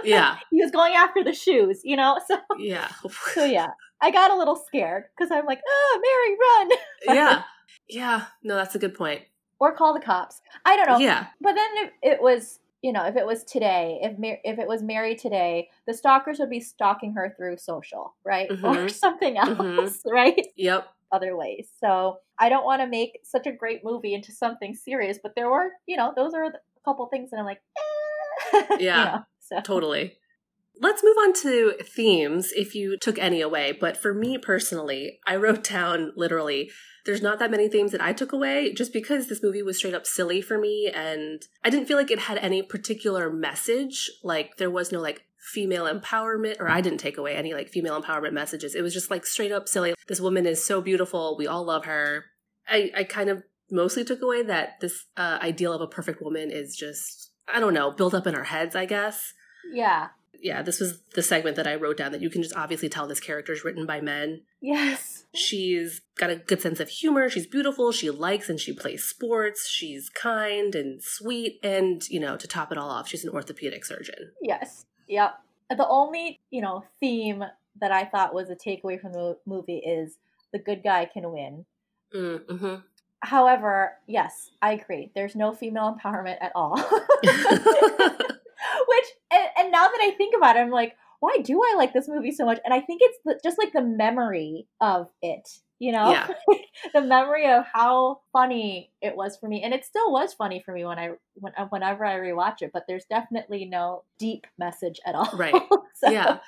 [0.02, 2.18] yeah he was going after the shoes, you know.
[2.26, 2.88] So, yeah
[3.34, 3.68] so yeah,
[4.00, 6.00] I got a little scared because I'm like, oh,
[7.06, 7.42] Mary, run, yeah
[7.88, 9.22] yeah no that's a good point
[9.60, 10.40] or call the cops.
[10.64, 10.98] I don't know.
[10.98, 14.58] yeah But then if it was, you know, if it was today, if Mar- if
[14.58, 18.90] it was Mary today, the stalkers would be stalking her through social, right, or Mhm.
[18.90, 20.00] something else, Mhm.
[20.06, 21.70] right, yep other ways.
[21.82, 25.50] So I don't want to make such a great movie into something serious, but there
[25.50, 26.52] were, you know, those are a
[26.84, 27.62] couple things that I'm like,
[28.52, 28.66] eh.
[28.78, 29.04] you Yeah.
[29.04, 30.18] know, so Totally.
[30.80, 33.72] Let's move on to themes if you took any away.
[33.72, 36.70] But for me personally, I wrote down literally,
[37.08, 39.94] there's not that many themes that I took away just because this movie was straight
[39.94, 40.92] up silly for me.
[40.94, 44.10] And I didn't feel like it had any particular message.
[44.22, 47.98] Like there was no like female empowerment, or I didn't take away any like female
[47.98, 48.74] empowerment messages.
[48.74, 49.94] It was just like straight up silly.
[50.06, 51.34] This woman is so beautiful.
[51.38, 52.26] We all love her.
[52.68, 56.50] I, I kind of mostly took away that this uh, ideal of a perfect woman
[56.50, 59.32] is just, I don't know, built up in our heads, I guess
[59.72, 60.08] yeah,
[60.40, 63.06] yeah, this was the segment that I wrote down that you can just obviously tell
[63.06, 64.42] this character is written by men.
[64.60, 67.28] yes, She's got a good sense of humor.
[67.28, 67.92] She's beautiful.
[67.92, 69.68] She likes and she plays sports.
[69.68, 71.58] She's kind and sweet.
[71.62, 74.32] And, you know, to top it all off, she's an orthopedic surgeon.
[74.40, 75.34] yes, yep.
[75.70, 77.44] The only you know theme
[77.80, 80.16] that I thought was a takeaway from the movie is
[80.52, 81.66] the good guy can win.
[82.14, 82.76] Mm-hmm.
[83.20, 85.10] However, yes, I agree.
[85.14, 86.76] There's no female empowerment at all.
[89.82, 91.92] Which, and, and now that I think about it, I'm like, why do I like
[91.92, 92.58] this movie so much?
[92.64, 96.28] And I think it's the, just like the memory of it, you know, Yeah.
[96.94, 100.72] the memory of how funny it was for me, and it still was funny for
[100.72, 102.70] me when I when, uh, whenever I rewatch it.
[102.72, 105.30] But there's definitely no deep message at all.
[105.34, 105.54] Right.
[106.00, 106.38] So, yeah.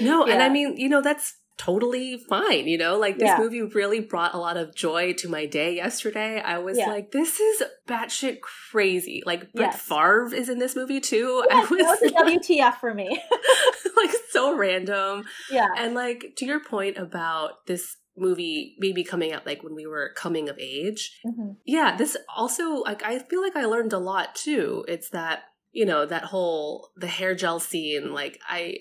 [0.00, 1.34] No, and I mean, you know, that's
[1.64, 2.66] totally fine.
[2.66, 3.38] You know, like this Yeah.
[3.38, 6.40] movie really brought a lot of joy to my day yesterday.
[6.40, 6.86] I was Yeah.
[6.88, 9.22] like, this is batshit crazy.
[9.24, 9.82] Like Brett Yes.
[9.82, 11.44] Favre is in this movie too.
[11.50, 13.08] Yeah, I that was was a WTF for me.
[13.96, 15.24] like so random.
[15.50, 15.68] yeah.
[15.76, 20.12] And like to your point about this movie maybe coming out like when we were
[20.16, 21.18] coming of age.
[21.26, 21.56] Mhm.
[21.64, 24.84] Yeah, this also like I feel like I learned a lot too.
[24.88, 28.78] It's that, you know, that whole the hair gel scene like I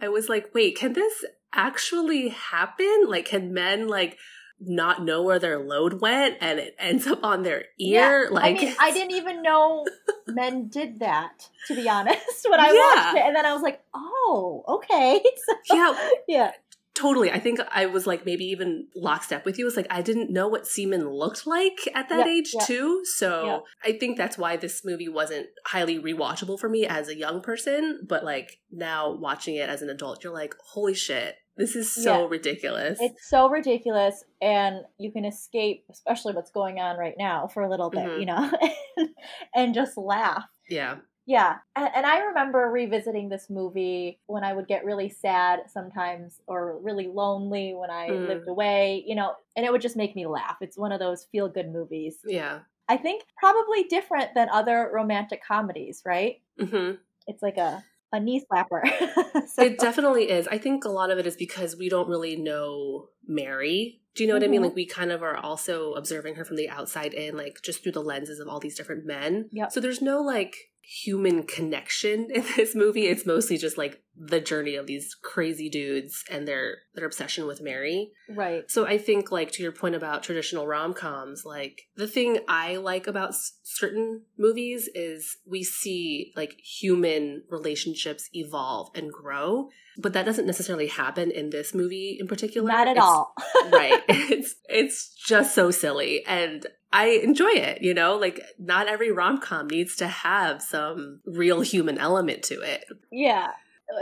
[0.00, 3.04] I was like, "Wait, can this actually happen?
[3.06, 4.18] Like can men like
[4.60, 8.56] not know where their load went and it ends up on their ear Yeah, like
[8.56, 9.86] I mean, I didn't even know
[10.26, 13.02] men did that, to be honest, when I Yeah.
[13.04, 13.26] watched it.
[13.26, 15.22] And then I was like, oh, okay.
[15.66, 16.50] So, Yeah, yeah.
[16.98, 17.30] Totally.
[17.30, 19.66] I think I was like maybe even lockstep with you.
[19.68, 22.64] It's like I didn't know what semen looked like at that Yeah, age yeah.
[22.64, 23.02] too.
[23.04, 23.58] So Yeah.
[23.84, 28.00] I think that's why this movie wasn't highly rewatchable for me as a young person.
[28.08, 32.22] But like now watching it as an adult, you're like, holy shit, this is so
[32.22, 32.26] Yeah.
[32.28, 32.98] ridiculous.
[33.00, 34.24] It's so ridiculous.
[34.40, 38.20] And you can escape, especially what's going on right now, for a little bit, Mhm.
[38.20, 38.50] you know,
[39.54, 40.44] and just laugh.
[40.68, 40.96] yeah.
[41.28, 41.56] Yeah.
[41.76, 46.78] And, and I remember revisiting this movie when I would get really sad sometimes or
[46.78, 48.28] really lonely when I Mm.
[48.28, 50.56] lived away, you know, and it would just make me laugh.
[50.62, 52.16] It's one of those feel good movies.
[52.26, 52.60] Yeah.
[52.88, 56.40] I think probably different than other romantic comedies, right?
[56.58, 56.92] hmm
[57.26, 58.80] It's like a a knee slapper.
[59.48, 60.48] so, It definitely is.
[60.48, 64.00] I think a lot of it is because we don't really know Mary.
[64.14, 64.62] Do you know what I mean?
[64.62, 64.68] Mhm.
[64.68, 67.92] Like we kind of are also observing her from the outside in, like just through
[67.92, 69.50] the lenses of all these different men.
[69.52, 69.72] Yep.
[69.72, 70.56] So there's no like
[71.04, 73.06] human connection in this movie.
[73.06, 77.60] It's mostly just like the journey of these crazy dudes and their their obsession with
[77.60, 78.10] Mary.
[78.34, 78.68] right.
[78.68, 82.76] So I think, like to your point about traditional rom coms, like the thing I
[82.76, 90.14] like about s- certain movies is we see like human relationships evolve and grow, but
[90.14, 92.66] that doesn't necessarily happen in this movie in particular.
[92.68, 93.34] Not at It's- all.
[93.72, 94.02] right.
[94.08, 97.82] It's it's just so silly, and I enjoy it.
[97.82, 102.60] You know, like not every rom com needs to have some real human element to
[102.60, 102.84] it.
[103.10, 103.52] Yeah.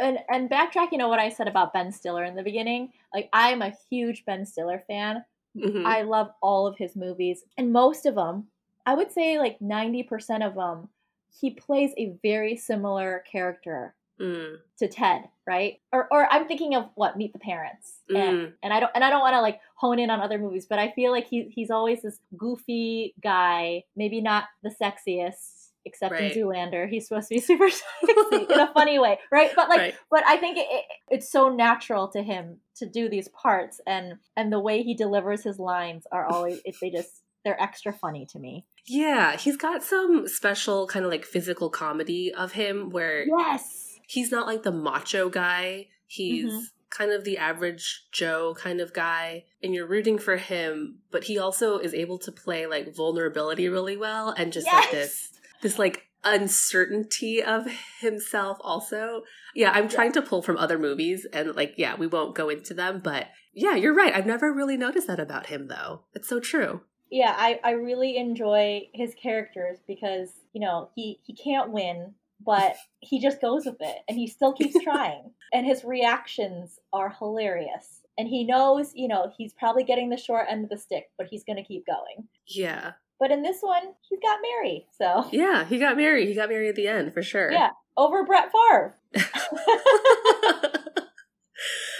[0.00, 3.62] And and backtracking to what I said about Ben Stiller in the beginning, like I'm
[3.62, 5.24] a huge Ben Stiller fan.
[5.56, 5.84] Mhm.
[5.84, 8.48] I love all of his movies, and most of them,
[8.84, 10.90] I would say like 90% of them,
[11.40, 15.80] he plays a very similar character Mm, to Ted, right?
[15.92, 18.00] Or or I'm thinking of what Meet the Parents.
[18.08, 20.38] And mm, and I don't and I don't want to like hone in on other
[20.38, 25.68] movies, but I feel like he he's always this goofy guy, maybe not the sexiest,
[25.84, 26.34] except Right.
[26.34, 26.88] in Zoolander.
[26.88, 29.50] He's supposed to be super sexy in a funny way, right?
[29.54, 29.94] But like, right.
[30.10, 34.14] but I think it, it, it's so natural to him to do these parts, and
[34.36, 38.26] and the way he delivers his lines are always it, they just they're extra funny
[38.26, 38.64] to me.
[38.86, 43.85] Yeah, he's got some special kind of like physical comedy of him where Yes.
[44.06, 45.88] He's not like the macho guy.
[46.06, 46.62] He's Mhm.
[46.90, 51.36] kind of the average Joe kind of guy, and you're rooting for him, but he
[51.38, 56.06] also is able to play like vulnerability really well and just like this this like
[56.24, 57.66] uncertainty of
[58.00, 59.22] himself also.
[59.54, 62.74] Yeah, I'm trying to pull from other movies and like yeah, we won't go into
[62.74, 64.14] them, but yeah, you're right.
[64.14, 66.02] I've never really noticed that about him though.
[66.14, 66.82] It's so true.
[67.10, 72.76] yeah I, I really enjoy his characters because you know he he can't win but
[73.00, 78.02] he just goes with it and he still keeps trying and his reactions are hilarious
[78.18, 81.26] and he knows you know he's probably getting the short end of the stick but
[81.30, 82.92] he's going to keep going Yeah.
[83.18, 86.28] but in this one he's got mary so Yeah, he got married.
[86.28, 87.50] He got married at the end for sure.
[87.52, 88.94] yeah over brett Favre.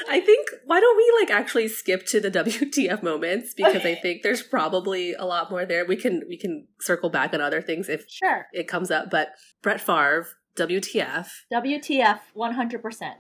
[0.09, 4.23] I think why don't we like actually skip to the WTF moments because I think
[4.23, 5.85] there's probably a lot more there.
[5.85, 9.29] We can we can circle back on other things if sure it comes up, but
[9.63, 11.29] Brett Favre, WTF.
[11.53, 13.13] wtf 100%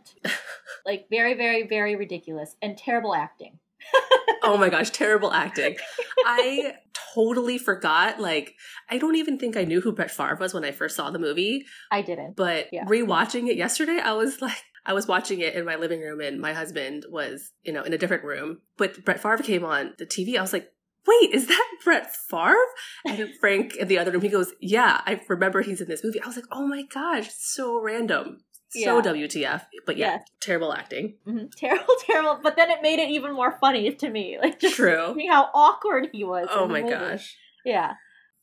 [0.86, 3.58] like very very very ridiculous and terrible acting
[4.42, 5.76] Oh my gosh, terrible acting.
[6.24, 6.74] I
[7.14, 8.20] totally forgot.
[8.20, 8.54] Like,
[8.88, 11.18] I don't even think I knew who Brett Favre was when I first saw the
[11.18, 11.64] movie.
[11.90, 12.84] i didn't But Yeah.
[12.84, 16.40] rewatching it yesterday, I was like, I was watching it in my living room, and
[16.40, 18.60] my husband was, you know, in a different room.
[18.78, 20.38] But Brett Favre came on the TV.
[20.38, 20.70] I was like,
[21.06, 22.56] wait, is that Brett Favre?
[23.04, 26.20] And Frank in the other room, he goes, yeah, I remember he's in this movie.
[26.22, 28.38] I was like, oh my gosh, so random.
[28.70, 29.02] So Yeah.
[29.02, 29.62] WTF.
[29.86, 31.18] But yeah, terrible acting.
[31.26, 31.50] Mhm.
[31.56, 35.14] terrible terrible but then it made it even more funny to me like just True.
[35.16, 36.92] seeing how awkward he was Oh my movie.
[36.92, 37.36] gosh.
[37.64, 37.92] Yeah.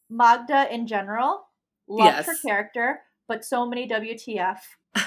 [0.10, 1.46] Magda in general,
[1.90, 2.26] loved Yes.
[2.28, 4.60] her character, but so many WTF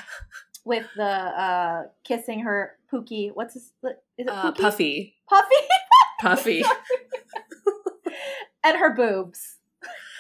[0.67, 3.31] with the uh kissing her Pookie.
[3.33, 5.15] What's his is it Uh, Puffy.
[5.29, 5.55] Puffy
[6.21, 6.63] Puffy.
[8.65, 9.57] and her boobs.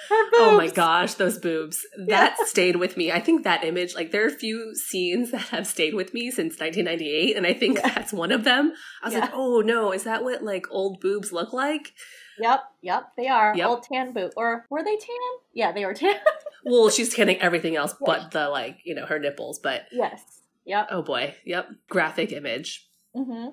[0.08, 0.36] Her boobs.
[0.38, 1.84] Oh my gosh, those boobs.
[2.06, 3.10] That stayed with me.
[3.10, 6.30] I think that image, like, there are a few scenes that have stayed with me
[6.30, 7.92] since 1998, and I think Yeah.
[7.94, 8.72] that's one of them.
[9.02, 9.20] I was Yeah.
[9.22, 11.92] like, oh no, is that what, like, old boobs look like?
[12.38, 13.54] Yep, yep, they are.
[13.56, 13.66] Yep.
[13.68, 14.32] Old tan boob.
[14.36, 15.16] Or were they tan?
[15.54, 16.16] Yeah, they were tan.
[16.64, 18.06] Well, she's tanning everything else Yeah.
[18.06, 20.35] but the, like, you know, her nipples, but yes.
[20.66, 20.88] Yep.
[20.90, 21.34] oh boy.
[21.44, 21.68] Yep.
[21.88, 22.88] Graphic image.
[23.14, 23.48] hmm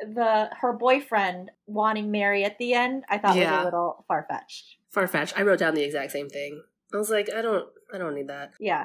[0.00, 4.76] The her boyfriend wanting Mary at the end, I thought was a little far fetched.
[4.90, 5.38] Far fetched.
[5.38, 6.62] I wrote down the exact same thing.
[6.92, 8.52] I was like, I don't, I don't need that.
[8.60, 8.84] Yeah.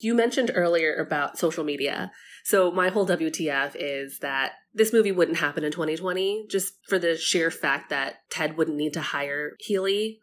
[0.00, 2.12] You mentioned earlier about social media.
[2.44, 7.16] So my whole WTF is that this movie wouldn't happen in 2020 just for the
[7.16, 10.20] sheer fact that Ted wouldn't need to hire Healy.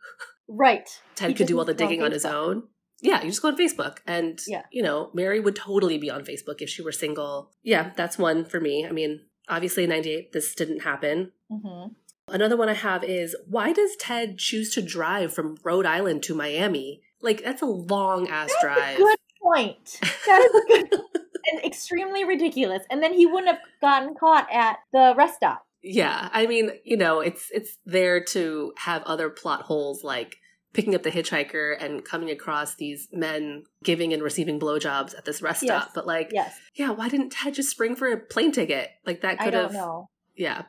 [0.47, 0.87] Right.
[1.15, 2.33] Ted He could do all the needs to go on digging on his Facebook.
[2.33, 2.63] own.
[3.05, 3.97] Yeah, you just go on Facebook.
[4.07, 4.63] And, Yeah.
[4.71, 7.51] you know, Mary would totally be on Facebook if she were single.
[7.63, 8.85] Yeah, that's one for me.
[8.85, 11.31] I mean, obviously in 98, this didn't happen.
[11.49, 11.87] hmm
[12.27, 16.33] Another one I have is why does Ted choose to drive from Rhode Island to
[16.33, 17.03] Miami?
[17.21, 18.97] Like, that's a long ass drive.
[18.97, 19.99] Good point.
[20.25, 21.01] That is a good
[21.51, 22.83] and extremely ridiculous.
[22.89, 25.67] And then he wouldn't have gotten caught at the rest stop.
[25.83, 30.37] Yeah, I mean, you know, it's it's there to have other plot holes like
[30.75, 35.41] picking up the hitchhiker and coming across these men giving and receiving blowjobs at this
[35.41, 35.81] rest Yes.
[35.83, 35.93] stop.
[35.95, 36.59] But like, Yes.
[36.75, 38.89] yeah, why didn't Ted just spring for a plane ticket?
[39.05, 40.09] Like that I could don't have, know.
[40.35, 40.63] yeah.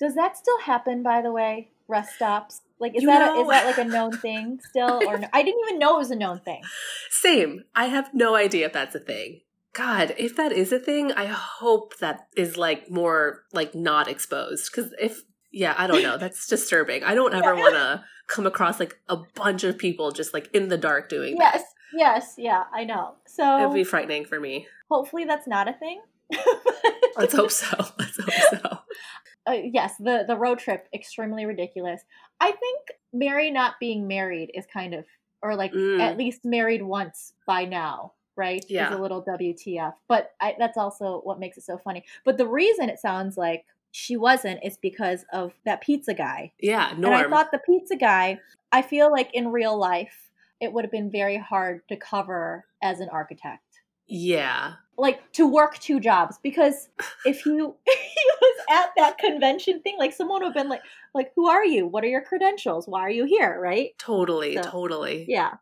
[0.00, 1.70] Does that still happen by the way?
[1.88, 2.62] Rest stops?
[2.80, 5.28] Like is You that a, is that like a known thing still or no?
[5.32, 6.62] I didn't even know it was a known thing.
[7.10, 7.64] Same.
[7.74, 9.40] I have no idea if that's a thing
[9.74, 14.70] God, if that is a thing, I hope that is like more like not exposed.
[14.70, 15.22] Because if,
[15.54, 17.02] yeah, I don't know, that's disturbing.
[17.04, 17.60] I don't ever Yeah.
[17.60, 21.36] want to come across like a bunch of people just like in the dark doing
[21.36, 21.62] Yes,
[21.92, 23.14] yes, yeah, I know.
[23.26, 24.66] So It would be frightening for me.
[24.90, 26.00] hopefully that's not a thing.
[27.16, 27.68] Let's hope so.
[27.98, 28.78] Let's hope so.
[29.46, 32.02] uh, yes, the the road trip extremely ridiculous.
[32.40, 32.80] I think
[33.12, 35.04] Mary not being married is kind of
[35.42, 36.00] or like Mm.
[36.00, 38.64] at least married once by now, right?
[38.68, 38.88] Yeah.
[38.90, 39.92] Is a little WTF.
[40.08, 42.02] But I, that's also what makes it so funny.
[42.24, 43.64] But the reason it sounds like
[43.96, 46.52] she wasn't is because of that pizza guy.
[46.60, 47.14] Yeah, Norm.
[47.14, 48.40] And I thought the pizza guy,
[48.72, 52.98] I feel like in real life it would have been very hard to cover as
[52.98, 53.60] an architect
[54.06, 54.74] yeah.
[54.98, 56.88] like to work two jobs because
[57.24, 60.82] if he he was at that convention thing like someone would have been like
[61.14, 64.62] like who are you what are your credentials why are you here right Totally, So,
[64.62, 65.24] totally.
[65.28, 65.54] yeah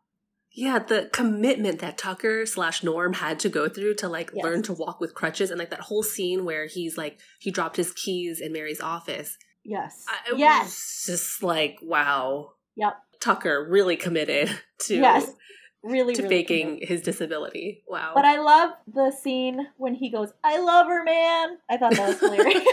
[0.55, 4.43] Yeah, the commitment that Tucker slash Norm had to go through to like Yes.
[4.43, 7.75] learn to walk with crutches and like that whole scene where he's like he dropped
[7.77, 9.37] his keys in Mary's office.
[9.63, 12.51] yes I, it yes was just like wow.
[12.75, 12.93] Yep.
[13.19, 14.49] Tucker really committed
[14.81, 15.31] to yes
[15.81, 16.87] really to really faking committed.
[16.89, 17.83] his disability.
[17.87, 18.11] Wow.
[18.15, 22.07] but i love the scene when he goes i love her man i thought that
[22.09, 22.55] was hilarious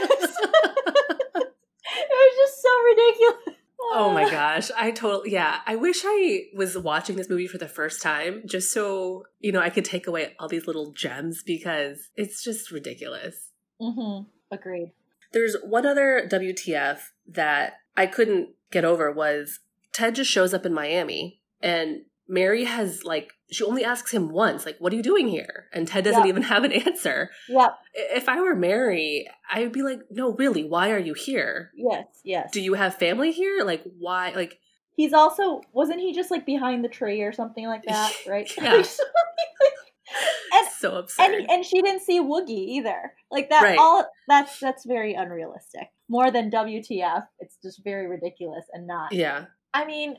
[1.33, 3.50] it was just so ridiculous
[3.93, 4.71] Oh my gosh.
[4.77, 5.61] I totally, yeah.
[5.67, 9.61] I wish I was watching this movie for the first time just so, you know,
[9.61, 13.51] I could take away all these little gems because it's just ridiculous.
[13.81, 14.93] hmm agreed
[15.33, 19.61] There's one other WTF that I couldn't get over was
[19.93, 24.65] Ted just shows up in Miami and Mary has like, she only asks him once,
[24.65, 25.67] like, what are you doing here?
[25.75, 26.29] And Ted doesn't Yeah.
[26.29, 27.31] even have an answer.
[27.49, 31.71] yep If I were Mary, I would be like, no, really, why are you here?
[31.77, 33.65] yes yes Do you have family here?
[33.65, 34.31] Like, why?
[34.31, 34.59] Like,
[34.97, 38.51] He's also wasn't he just like behind the tree or something like that, right?
[38.57, 38.83] Yeah.
[40.53, 41.23] and so absurd.
[41.35, 43.13] and and she didn't see Woogie either.
[43.31, 43.79] Like that Right.
[43.79, 45.89] all that's that's very unrealistic.
[46.09, 49.13] More than WTF, it's just very ridiculous and not.
[49.13, 49.47] yeah.
[49.73, 50.17] I mean,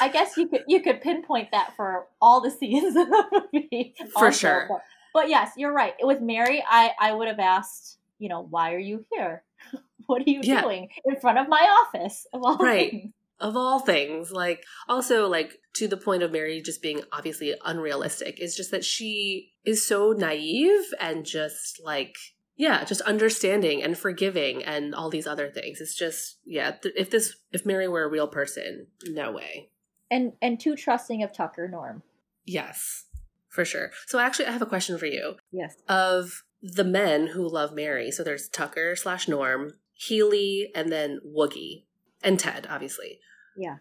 [0.00, 3.94] I guess you could you could pinpoint that for all the scenes in the movie.
[4.12, 4.66] For also, sure.
[4.68, 4.82] But,
[5.14, 5.94] but yes, you're right.
[6.00, 9.42] With Mary, I I would have asked, you know, why are you here?
[10.06, 10.62] what are you Yeah.
[10.62, 12.26] doing in front of my office?
[12.32, 12.90] Of all Right.
[12.90, 13.12] things?
[13.38, 18.40] Of all things, like also like to the point of Mary just being obviously unrealistic
[18.40, 22.16] is just that she is so naive and just like
[22.56, 25.82] yeah, just understanding and forgiving and all these other things.
[25.82, 29.68] It's just yeah, th- if this if Mary were a real person, no way.
[30.10, 32.02] And and too trusting of Tucker Norm.
[32.44, 33.04] Yes.
[33.48, 33.90] For sure.
[34.06, 35.36] So actually I have a question for you.
[35.50, 35.76] Yes.
[35.88, 41.84] Of the men who love Mary, so there's Tucker slash Norm, Healy, and then Woogie.
[42.22, 43.20] And Ted, obviously.
[43.56, 43.76] Yeah.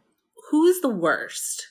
[0.52, 1.68] Who's the worst?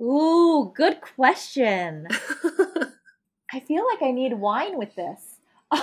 [0.00, 2.06] Ooh, good question.
[3.52, 5.36] I feel like I need wine with this.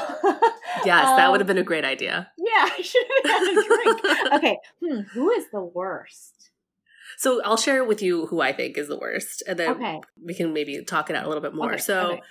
[0.86, 2.32] Yes, that Um, would have been a great idea.
[2.38, 4.34] Yeah, I should have had a drink.
[4.34, 6.51] okay, hmm, who is the worst?
[7.22, 10.34] So I'll share with you who I think is the worst, and then Okay, we
[10.34, 11.74] can maybe talk it out a little bit more.
[11.74, 12.22] Okay, so okay.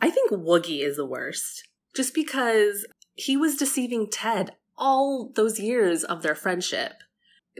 [0.00, 6.02] I think Woogie is the worst, just because he was deceiving Ted all those years
[6.02, 6.94] of their friendship.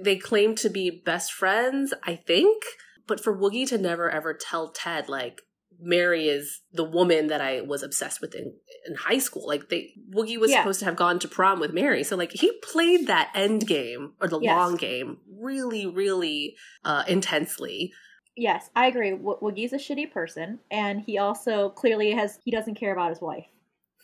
[0.02, 2.64] They claimed to be best friends, I think,
[3.06, 5.42] but for Woogie to never ever tell Ted like
[5.80, 8.54] Mary is the woman that I was obsessed with in,
[8.86, 9.46] in high school.
[9.46, 10.58] Like they Woogie was Yeah.
[10.62, 12.04] supposed to have gone to prom with Mary.
[12.04, 14.56] So like he played that end game or the Yes.
[14.56, 17.92] long game really, really uh intensely.
[18.36, 19.10] yes, I agree.
[19.12, 23.20] W- Woogie's a shitty person, and he also clearly has he doesn't care about his
[23.20, 23.46] wife.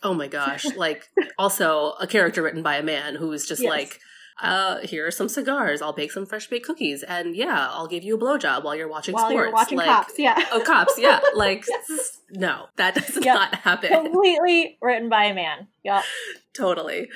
[0.03, 0.65] Oh my gosh.
[0.77, 3.71] like also a character written by a man who's just Yes.
[3.71, 4.01] like
[4.41, 5.83] uh, here are some cigars.
[5.83, 8.89] I'll bake some fresh baked cookies, and yeah, I'll give you a blowjob while you're
[8.89, 9.35] watching While sports.
[9.45, 10.43] you're watching like, cops, yeah.
[10.53, 11.21] Oh, cops, yeah.
[11.35, 12.21] Like, Yes.
[12.31, 13.25] no, that does Yep.
[13.25, 13.91] not happen.
[13.91, 15.69] Completely written by a man.
[15.85, 16.03] Yep.
[16.55, 17.09] totally.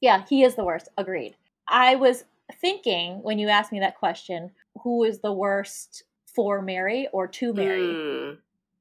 [0.00, 0.88] Yeah, he is the worst.
[0.98, 1.36] Agreed.
[1.68, 2.24] I was
[2.60, 4.50] thinking when you asked me that question,
[4.82, 6.02] who is the worst
[6.34, 7.86] for Mary or to Mary?
[7.86, 8.34] Hmm.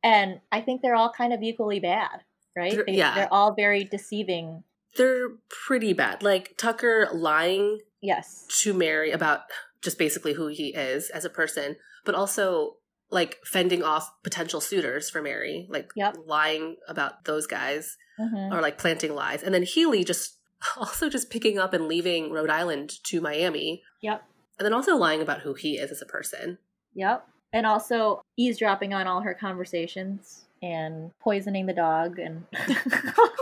[0.04, 2.24] And I think they're all kind of equally bad,
[2.58, 2.78] right?
[2.86, 3.16] They, yeah.
[3.16, 4.64] They're all very deceiving.
[4.96, 6.24] They're pretty bad.
[6.24, 8.46] Like Tucker lying Yes.
[8.62, 9.42] to Mary about
[9.82, 12.78] just basically who he is as a person, but also
[13.10, 16.18] like fending off potential suitors for Mary, like Yep.
[16.26, 17.98] lying about those guys.
[18.18, 19.42] hmm or like planting lies.
[19.42, 20.38] And then Healy just
[20.78, 23.82] also just picking up and leaving Rhode Island to Miami.
[24.02, 24.24] Yep.
[24.60, 26.60] And then also lying about who he is as a person.
[26.94, 27.28] Yep.
[27.52, 32.46] And also eavesdropping on all her conversations and poisoning the dog and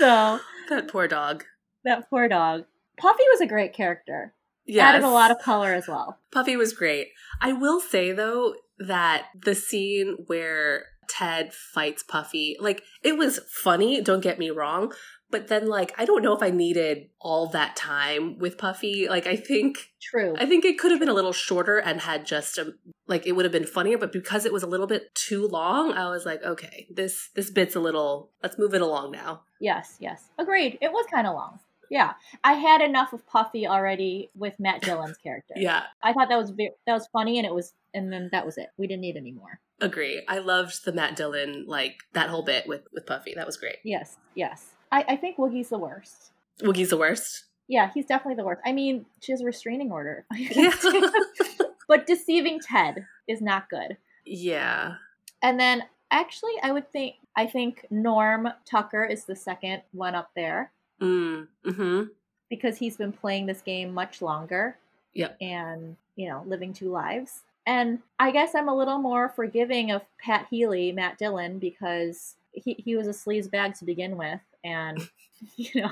[0.00, 1.44] so That poor dog.
[1.84, 2.64] that poor dog.
[2.96, 4.34] Puffy was a great character.
[4.66, 4.94] Yes.
[4.94, 6.18] Added a lot of color as well.
[6.32, 7.08] Puffy was great.
[7.40, 12.56] I will say though that the scene where Ted fights Puffy.
[12.60, 14.92] Like it was funny, don't get me wrong,
[15.30, 19.08] but then like I don't know if I needed all that time with Puffy.
[19.08, 20.34] Like I think True.
[20.38, 22.74] I think it could have been a little shorter and had just a
[23.06, 25.92] like it would have been funnier, but because it was a little bit too long,
[25.92, 29.42] I was like, okay, this this bit's a little let's move it along now.
[29.60, 30.24] Yes, yes.
[30.38, 30.78] Agreed.
[30.80, 31.60] It was kind of long.
[31.90, 32.12] Yeah.
[32.44, 35.54] I had enough of Puffy already with Matt Dillon's character.
[35.56, 38.46] Yeah, I thought that was ve- that was funny and it was and then that
[38.46, 38.68] was it.
[38.76, 39.58] We didn't need any more.
[39.80, 40.22] agree.
[40.28, 43.34] I loved the Matt Dillon like that whole bit with with Puffy.
[43.34, 43.76] That was great.
[43.84, 44.69] Yes, yes.
[44.92, 46.30] I, I think Woogie's the worst.
[46.60, 47.44] Woogie's the worst.
[47.68, 48.60] Yeah, he's definitely the worst.
[48.64, 50.24] I mean, she has a restraining order.
[50.36, 50.72] Yeah.
[51.88, 53.96] but deceiving Ted is not good.
[54.24, 54.94] yeah.
[55.42, 60.30] And then actually I would think I think Norm Tucker is the second one up
[60.34, 60.70] there
[61.00, 61.46] Mm.
[61.64, 62.02] Mm-hmm.
[62.50, 64.76] because he's been playing this game much longer.
[65.14, 65.38] Yep.
[65.40, 67.40] And, you know, living two lives.
[67.66, 72.74] And I guess I'm a little more forgiving of Pat Healy, Matt Dillon, because he,
[72.74, 74.40] he was a sleaze bag to begin with.
[74.64, 75.08] And,
[75.56, 75.90] you know,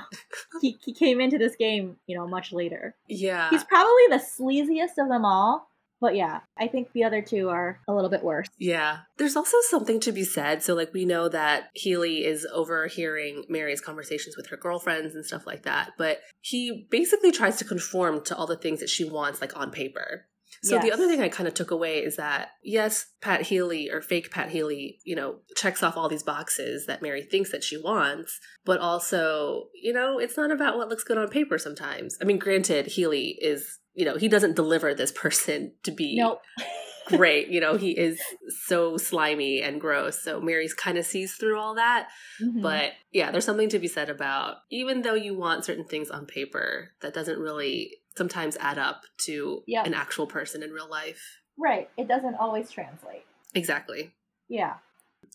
[0.61, 2.95] he, he came into this game, you know, much later.
[3.07, 3.49] Yeah.
[3.49, 5.67] He's probably the sleaziest of them all.
[6.01, 8.47] But yeah, I think the other two are a little bit worse.
[8.57, 8.99] Yeah.
[9.17, 10.63] There's also something to be said.
[10.63, 15.45] So, like, we know that Healy is overhearing Mary's conversations with her girlfriends and stuff
[15.45, 19.41] like that, but he basically tries to conform to all the things that she wants,
[19.41, 20.25] like, on paper.
[20.61, 24.01] So, the other thing I kind of took away is that, yes, Pat Healy or
[24.01, 27.77] fake Pat Healy, you know, checks off all these boxes that Mary thinks that she
[27.77, 32.17] wants, but also, you know, it's not about what looks good on paper sometimes.
[32.21, 36.41] I mean, granted, Healy is, you know, he doesn't deliver this person to be Nope.
[37.07, 37.47] great.
[37.49, 38.21] You know, he is
[38.65, 40.21] so slimy and gross.
[40.21, 42.07] So Mary's kind of sees through all that.
[42.41, 42.61] Mhm.
[42.61, 46.25] But yeah, there's something to be said about even though you want certain things on
[46.25, 49.83] paper, that doesn't really sometimes add up to Yeah.
[49.85, 51.21] an actual person in real life.
[51.57, 53.25] right, it doesn't always translate.
[53.53, 54.13] Exactly.
[54.47, 54.75] Yeah.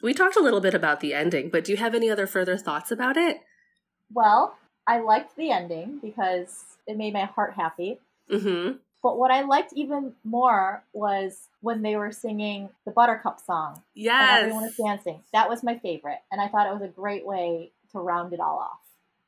[0.03, 2.57] We talked a little bit about the ending, but do you have any other further
[2.57, 3.41] thoughts about it?
[4.11, 4.57] Well,
[4.87, 8.01] I liked the ending because it made my heart happy.
[8.31, 8.77] Mm-hmm.
[9.03, 13.83] But what I liked even more was when they were singing the Buttercup song and
[14.05, 14.41] Yes.
[14.45, 15.21] everyone was dancing.
[15.35, 18.41] That was my favorite, and I thought it was a great way to round it
[18.41, 18.81] all off.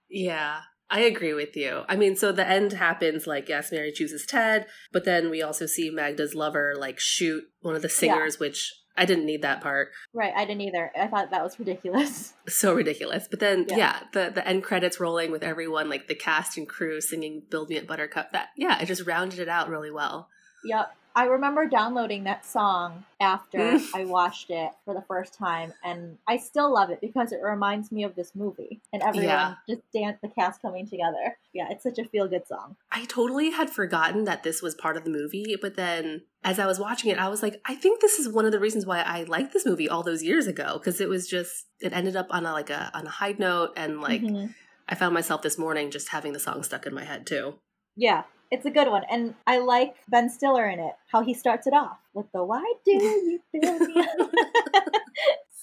[0.08, 1.82] Yeah, I agree with you.
[1.88, 5.66] I mean, so the end happens like, yes, Mary chooses Ted, but then we also
[5.66, 9.88] see Magda's lover like shoot one of the singers, which I didn't need that part.
[10.14, 10.90] Right, I didn't either.
[10.98, 12.32] I thought that was ridiculous.
[12.48, 13.26] So ridiculous.
[13.28, 13.76] But then, Yeah.
[13.76, 17.68] yeah, the, the end credits rolling with everyone, like the cast and crew singing Build
[17.68, 18.30] Me a Buttercup.
[18.30, 20.28] That, yeah, it just rounded it out really well.
[20.64, 20.86] Yep.
[21.16, 23.88] I remember downloading that song after Mm.
[23.94, 27.90] I watched it for the first time, and I still love it because it reminds
[27.90, 29.54] me of this movie and everyone Yeah.
[29.66, 31.38] just dance the cast coming together.
[31.54, 32.76] Yeah, it's such a feel good song.
[32.92, 36.66] I totally had forgotten that this was part of the movie, but then as I
[36.66, 39.00] was watching it, I was like, I think this is one of the reasons why
[39.00, 42.26] I liked this movie all those years ago because it was just it ended up
[42.28, 44.54] on a like a on a high note and like Mhm.
[44.86, 47.58] I found myself this morning just having the song stuck in my head too.
[47.96, 50.94] Yeah, it's a good one, and I like Ben Stiller in it.
[51.12, 54.06] How he starts it off with the "Why do you feel me?"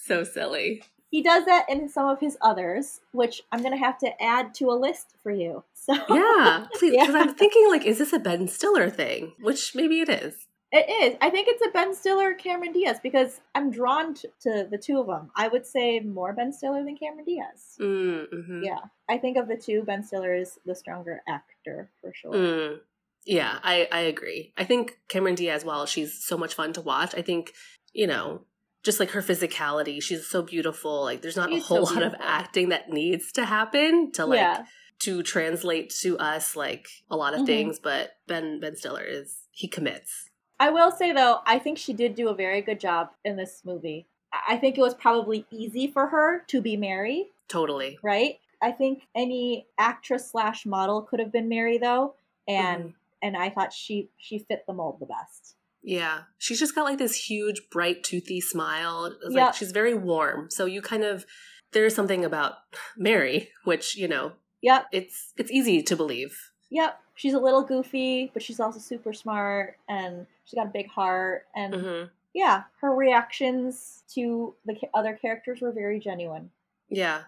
[0.05, 0.83] So silly.
[1.11, 4.65] he does that in some of his others, which I'm gonna have to add to
[4.69, 5.63] a list for you.
[5.73, 6.91] So Yeah, please.
[6.91, 7.21] Because Yeah.
[7.21, 9.33] I'm thinking, like, is this a Ben Stiller thing?
[9.39, 10.47] Which maybe it is.
[10.75, 11.17] It is.
[11.21, 14.99] I think it's a Ben Stiller, Cameron Diaz because I'm drawn t- to the two
[14.99, 15.29] of them.
[15.35, 17.75] I would say more Ben Stiller than Cameron Diaz.
[17.79, 18.63] Mm-hmm.
[18.63, 22.31] Yeah, I think of the two, Ben Stiller is the stronger actor for sure.
[22.33, 22.79] Mm.
[23.25, 24.51] Yeah, I, I agree.
[24.57, 27.53] I think Cameron Diaz, while she's so much fun to watch, I think,
[27.93, 28.41] you know,
[28.83, 31.03] just like her physicality, she's so beautiful.
[31.03, 34.25] Like, there's not She's a whole so lot of acting that needs to happen to
[34.25, 34.65] like yeah,
[34.99, 37.45] to translate to us like a lot of Mhm.
[37.45, 37.79] things.
[37.79, 40.29] But Ben Ben Stiller is he commits.
[40.63, 43.61] I will say though, I think she did do a very good job in this
[43.65, 44.05] movie.
[44.47, 47.99] I think it was probably easy for her to be Mary, Totally.
[48.01, 48.39] right?
[48.61, 52.15] I think any actress slash model could have been Mary though,
[52.47, 52.93] and Mhm.
[53.21, 55.55] and I thought she she fit the mold the best.
[55.81, 59.05] Yeah, she's just got like this huge, bright, toothy smile.
[59.07, 59.47] It's Yeah.
[59.47, 60.49] Like she's very warm.
[60.49, 61.25] So you kind of
[61.73, 62.53] there's something about
[62.95, 66.52] Mary, which you know Yep, it's it's easy to believe.
[66.73, 66.99] Yep.
[67.15, 71.45] She's a little goofy, but she's also super smart, and she's got a big heart.
[71.55, 72.03] And hmm
[72.33, 76.49] yeah, her reactions to the other characters were very genuine.
[76.89, 77.21] Yeah.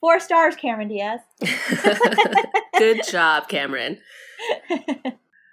[0.00, 1.20] Four stars, Cameron Diaz.
[2.78, 3.98] Good job, Cameron.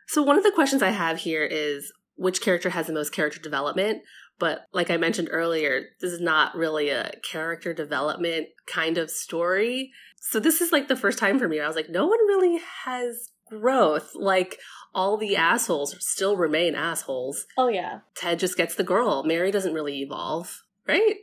[0.07, 3.39] So one of the questions I have here is which character has the most character
[3.39, 4.03] development?
[4.37, 9.91] But like I mentioned earlier, this is not really a character development kind of story.
[10.17, 11.59] So this is like the first time for me.
[11.59, 14.11] I was like, no one really has growth.
[14.15, 14.57] Like
[14.95, 17.45] all the assholes still remain assholes.
[17.57, 19.23] oh yeah, Ted just gets the girl.
[19.23, 21.15] Mary doesn't really evolve, right?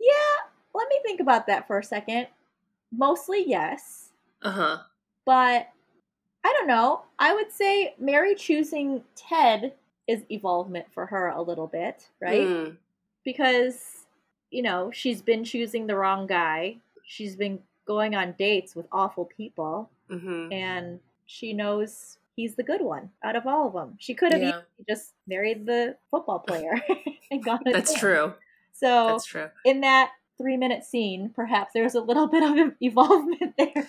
[0.00, 0.36] Yeah,
[0.74, 2.26] let me think about that for a second.
[2.92, 4.10] Mostly yes,
[4.42, 4.78] Uh huh.
[5.26, 5.68] but
[6.44, 7.02] I don't know.
[7.18, 9.74] I would say Mary choosing Ted
[10.06, 12.48] is evolvement for her a little bit, right?
[12.48, 12.76] Mm,
[13.24, 14.06] Because,
[14.50, 16.76] you know, she's been choosing the wrong guy.
[17.04, 22.80] She's been going on dates with awful people, hmm and she knows he's the good
[22.80, 23.96] one out of all of them.
[23.98, 24.60] She could have Yeah.
[24.88, 26.80] just married the football player
[27.30, 27.60] and gone.
[27.64, 28.34] That's true.
[28.72, 29.48] So That's true.
[29.64, 33.86] in that three minute scene, perhaps there's a little bit of evolvement there.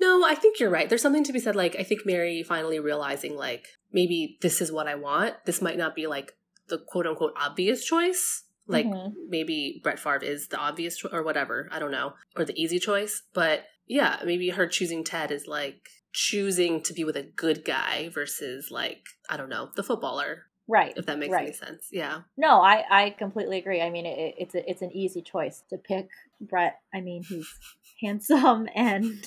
[0.00, 0.88] No, I think you're right.
[0.88, 1.54] There's something to be said.
[1.54, 5.34] Like, I think Mary finally realizing, like, maybe this is what I want.
[5.44, 6.32] This might not be like
[6.68, 8.44] the quote unquote obvious choice.
[8.66, 9.12] Like, Mhm.
[9.28, 11.68] maybe Brett Favre is the obvious cho- or whatever.
[11.70, 12.14] I don't know.
[12.36, 13.22] Or the easy choice.
[13.34, 18.08] But yeah, maybe her choosing Ted is like choosing to be with a good guy
[18.10, 20.92] versus, like, I don't know, the footballer, right.
[20.96, 21.44] if that makes Right.
[21.44, 21.88] any sense.
[21.90, 22.20] Yeah.
[22.36, 23.80] No, I, I completely agree.
[23.80, 26.08] I mean, it, it's a, it's an easy choice to pick
[26.40, 26.78] Brett.
[26.94, 27.48] I mean, he's
[28.02, 29.24] handsome and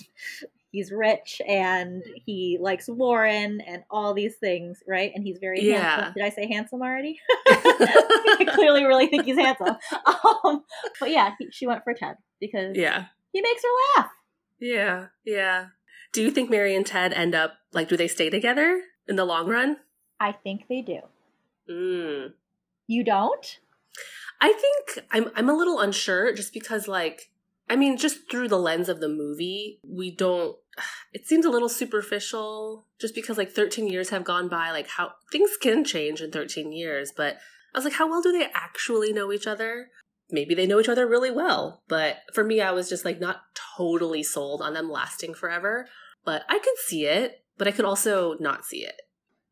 [0.71, 5.11] he's rich and he likes Warren and all these things, right?
[5.15, 5.95] And he's very Yeah.
[5.95, 6.13] handsome.
[6.15, 7.19] Did I say handsome already?
[7.47, 9.77] I clearly really think he's handsome.
[10.05, 10.63] Um,
[10.99, 13.05] but yeah, he, she went for Ted because yeah.
[13.31, 14.11] he makes her laugh.
[14.59, 15.07] Yeah.
[15.25, 15.67] Yeah.
[16.15, 19.25] Do you think Mary and Ted end up, like, do they stay together in the
[19.25, 19.75] long run?
[20.17, 20.99] I think they do.
[21.69, 22.31] Mm.
[22.87, 23.59] You don't?
[24.39, 27.31] I think I'm I'm a little unsure just because like
[27.69, 30.57] I mean just through the lens of the movie we don't
[31.13, 35.13] it seems a little superficial just because like 13 years have gone by like how
[35.31, 37.37] things can change in 13 years but
[37.73, 39.89] I was like how well do they actually know each other?
[40.29, 43.43] Maybe they know each other really well, but for me I was just like not
[43.77, 45.87] totally sold on them lasting forever,
[46.25, 49.01] but I could see it, but I could also not see it.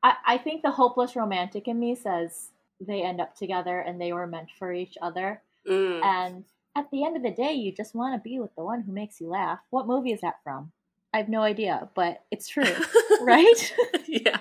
[0.01, 2.49] I, I think the hopeless romantic in me says
[2.79, 5.41] they end up together and they were meant for each other.
[5.67, 6.03] Mm.
[6.03, 6.45] And
[6.75, 8.91] at the end of the day, you just want to be with the one who
[8.91, 9.59] makes you laugh.
[9.69, 10.71] What movie is that from?
[11.13, 12.63] I have no idea, but it's true,
[13.21, 13.75] right?
[14.07, 14.39] yeah.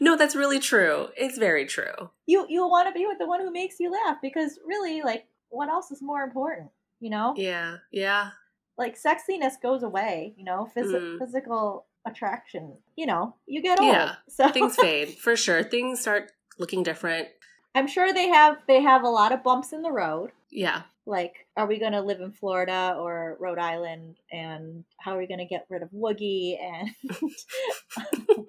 [0.00, 1.08] No, that's really true.
[1.16, 2.10] It's very true.
[2.26, 5.26] you you want to be with the one who makes you laugh because really, like,
[5.50, 6.70] what else is more important?
[6.98, 7.76] You know, Yeah.
[7.92, 8.30] Yeah.
[8.78, 10.34] Like sexiness goes away.
[10.38, 11.18] You know, Phys- Mm.
[11.18, 12.78] physical attraction.
[12.96, 13.88] You know, you get old.
[13.92, 14.14] Yeah.
[14.28, 15.62] So Things fade for sure.
[15.64, 17.28] Things start looking different.
[17.74, 20.30] I'm sure they have they have a lot of bumps in the road.
[20.50, 20.82] Yeah.
[21.06, 25.26] like are we going to live in florida or rhode island and how are we
[25.26, 26.88] going to get rid of woogie and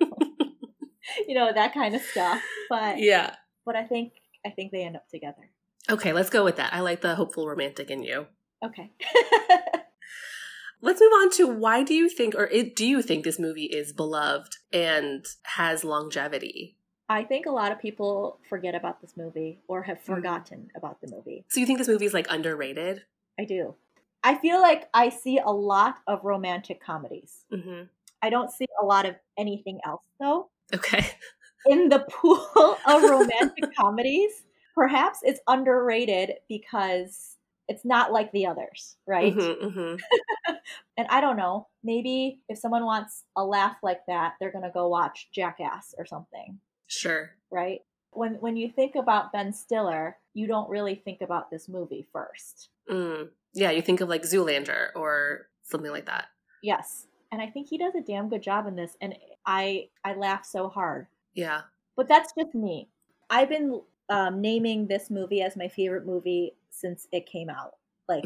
[1.28, 3.34] you know that kind of stuff but Yeah.
[3.66, 4.14] but i think
[4.46, 5.50] i think they end up together
[5.90, 6.72] Okay, let's go with that.
[6.72, 8.28] I like the hopeful romantic in you.
[8.64, 8.92] okay
[10.82, 13.66] Let's move on to why do you think, or it, do you think this movie
[13.66, 16.76] is beloved and has longevity?
[17.12, 20.14] i think a lot of people forget about this movie or have Mm-hmm.
[20.16, 23.04] forgotten about the movie So you think this movie is like underrated?
[23.40, 23.76] i do
[24.24, 27.84] i feel like i see a lot of romantic comedies hmm
[28.22, 31.04] i don't see a lot of anything else though Okay.
[31.66, 32.48] in the pool
[32.86, 34.44] of romantic comedies,
[34.76, 37.38] perhaps it's underrated because
[37.70, 39.34] it's not like the others, right?
[39.34, 39.96] hmm hmm
[40.98, 44.72] And I don't know, maybe if someone wants a laugh like that, they're going to
[44.72, 47.32] go watch Jackass or something, Sure.
[47.52, 47.82] right?
[48.12, 52.70] When when you think about Ben Stiller, you don't really think about this movie first.
[52.90, 53.30] Mm.
[53.54, 56.26] Yeah, you think of like Zoolander or something like that.
[56.64, 57.06] Yes.
[57.32, 59.16] And I think he does a damn good job in this and
[59.46, 61.08] I I laugh so hard.
[61.36, 61.62] Yeah.
[61.96, 62.90] But that's just me.
[63.30, 67.72] I've been um, naming this movie as my favorite movie since it came out.
[68.08, 68.26] Like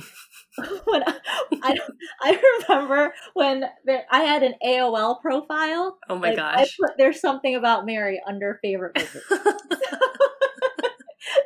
[0.85, 1.19] when I,
[1.61, 1.77] I,
[2.21, 5.97] I remember when there, I had an AOL profile.
[6.09, 6.77] Oh my like, I gosh.
[6.79, 9.41] put, there's something about Mary under favorite movie.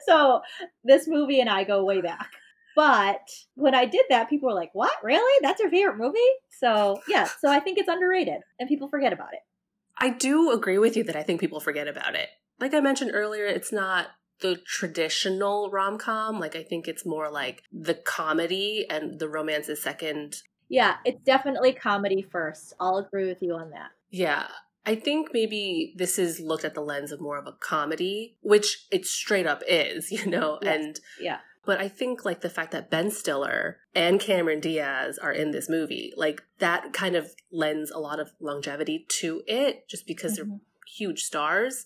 [0.08, 0.42] so
[0.84, 2.30] this movie and I go way back.
[2.76, 4.94] But when I did that, people were like, "What?
[5.04, 5.40] Really?
[5.42, 6.20] That's your favorite movie?"
[6.60, 9.40] So yeah, so I think it's underrated and people forget about it.
[9.98, 12.30] I do agree with you that I think people forget about it.
[12.60, 14.10] Like I mentioned earlier, it's not
[14.42, 16.40] the traditional rom com.
[16.40, 20.38] Like I think it's more like the comedy and the romance is second.
[20.70, 22.74] Yeah, it's definitely comedy first.
[22.80, 23.92] I'll agree with you on that.
[24.10, 24.48] Yeah.
[24.86, 28.86] I think maybe this is looked at the lens of more of a comedy, which
[28.92, 30.76] it straight up is, you know, Yes.
[30.76, 31.40] and Yeah.
[31.66, 35.68] But I think like the fact that Ben Stiller and Cameron Diaz are in this
[35.68, 40.46] movie, like that kind of lends a lot of longevity to it just because they're
[40.46, 40.62] Mhm.
[40.98, 41.86] huge stars.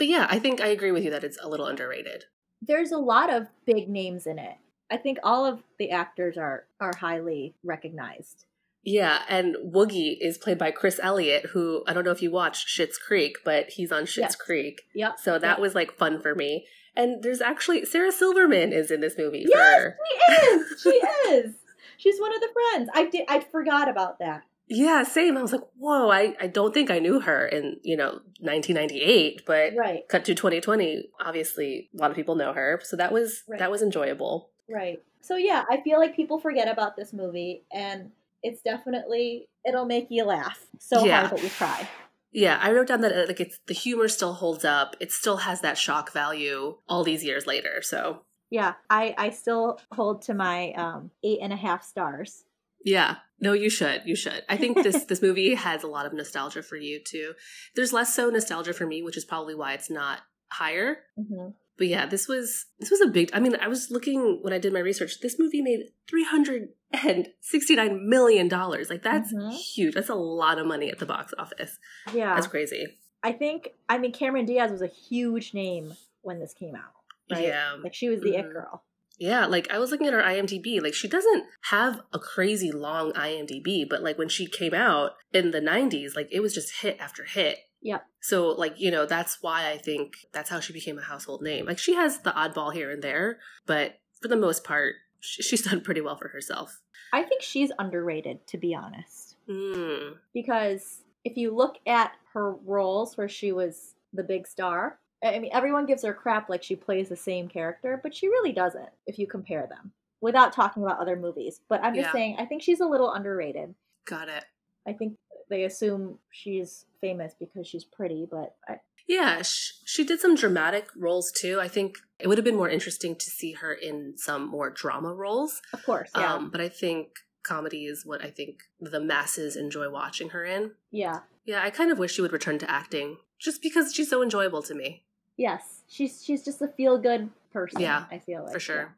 [0.00, 2.24] But yeah, I think I agree with you that it's a little underrated.
[2.62, 4.56] There's a lot of big names in it.
[4.90, 8.46] I think all of the actors are are highly recognized.
[8.82, 12.66] Yeah, and Woogie is played by Chris Elliott, who I don't know if you watched
[12.66, 14.36] Schitt's Creek, but he's on Schitt's Yes.
[14.36, 14.80] Creek.
[14.94, 15.12] Yeah.
[15.16, 15.58] So that Yep.
[15.58, 16.66] was like fun for me.
[16.96, 19.44] And there's actually Sarah Silverman is in this movie.
[19.46, 20.80] Yes, she is.
[20.82, 20.88] She
[21.30, 21.54] is.
[21.98, 22.88] She's one of the friends.
[22.94, 23.26] I did.
[23.28, 24.44] I forgot about that.
[24.72, 25.36] Yeah, same.
[25.36, 29.42] I was like, whoa, I, I don't think I knew her in, you know, 1998,
[29.44, 30.08] but Right.
[30.08, 32.80] cut to 2020, obviously a lot of people know her.
[32.84, 33.58] So that was Right.
[33.58, 34.50] that was enjoyable.
[34.68, 35.02] Right.
[35.20, 38.12] So yeah, I feel like people forget about this movie, and
[38.42, 41.26] it's definitely it'll make you laugh so Yeah.
[41.26, 41.88] hard that you cry.
[42.32, 44.94] Yeah, I wrote down that uh, like it's the humor still holds up.
[45.00, 47.82] It still has that shock value all these years later.
[47.82, 52.44] So Yeah, I I still hold to my um eight and a half stars.
[52.84, 53.16] Yeah.
[53.42, 54.02] No, you should.
[54.04, 54.42] You should.
[54.48, 57.32] I think this this movie has a lot of nostalgia for you too.
[57.74, 60.98] There's less so nostalgia for me, which is probably why it's not higher.
[61.16, 64.52] hmm But yeah, this was this was a big I mean, I was looking when
[64.52, 65.20] I did my research.
[65.20, 68.90] This movie made 369 million dollars.
[68.90, 69.52] Like that's Mhm.
[69.52, 69.94] huge.
[69.94, 71.78] That's a lot of money at the box office.
[72.12, 72.98] Yeah, That's crazy.
[73.22, 76.92] I think I mean Cameron Diaz was a huge name when this came out.
[77.30, 77.46] Right?
[77.46, 77.76] Yeah.
[77.82, 78.38] like she was the Mhm.
[78.40, 78.84] it girl.
[79.20, 80.82] Yeah, like I was looking at her IMDb.
[80.82, 85.50] Like she doesn't have a crazy long IMDb, but like when she came out in
[85.50, 87.58] the 90s, like it was just hit after hit.
[87.82, 87.98] Yeah.
[88.20, 91.66] So like, you know, that's why I think that's how she became a household name.
[91.66, 95.82] Like she has the oddball here and there, but for the most part, she's done
[95.82, 96.80] pretty well for herself.
[97.12, 100.14] I think she's underrated, to be honest, Mm.
[100.32, 105.50] because if you look at her roles where she was the big star, I mean,
[105.52, 109.18] everyone gives her crap like she plays the same character, but she really doesn't if
[109.18, 111.60] you compare them without talking about other movies.
[111.68, 112.12] But I'm just Yeah.
[112.12, 113.74] saying, I think she's a little underrated.
[114.06, 114.44] Got it.
[114.86, 115.18] I think
[115.48, 120.88] they assume she's famous because she's pretty, but I, Yeah, sh- she did some dramatic
[120.96, 121.58] roles too.
[121.60, 125.12] I think it would have been more interesting to see her in some more drama
[125.12, 125.60] roles.
[125.72, 129.90] of course, yeah, Um, but I think comedy is what I think the masses enjoy
[129.90, 130.72] watching her in.
[130.90, 134.22] yeah, Yeah, I kind of wish she would return to acting just because she's so
[134.22, 135.04] enjoyable to me.
[135.36, 137.80] Yes, she's she's just a feel good person.
[137.80, 138.94] Yeah, I feel like for sure.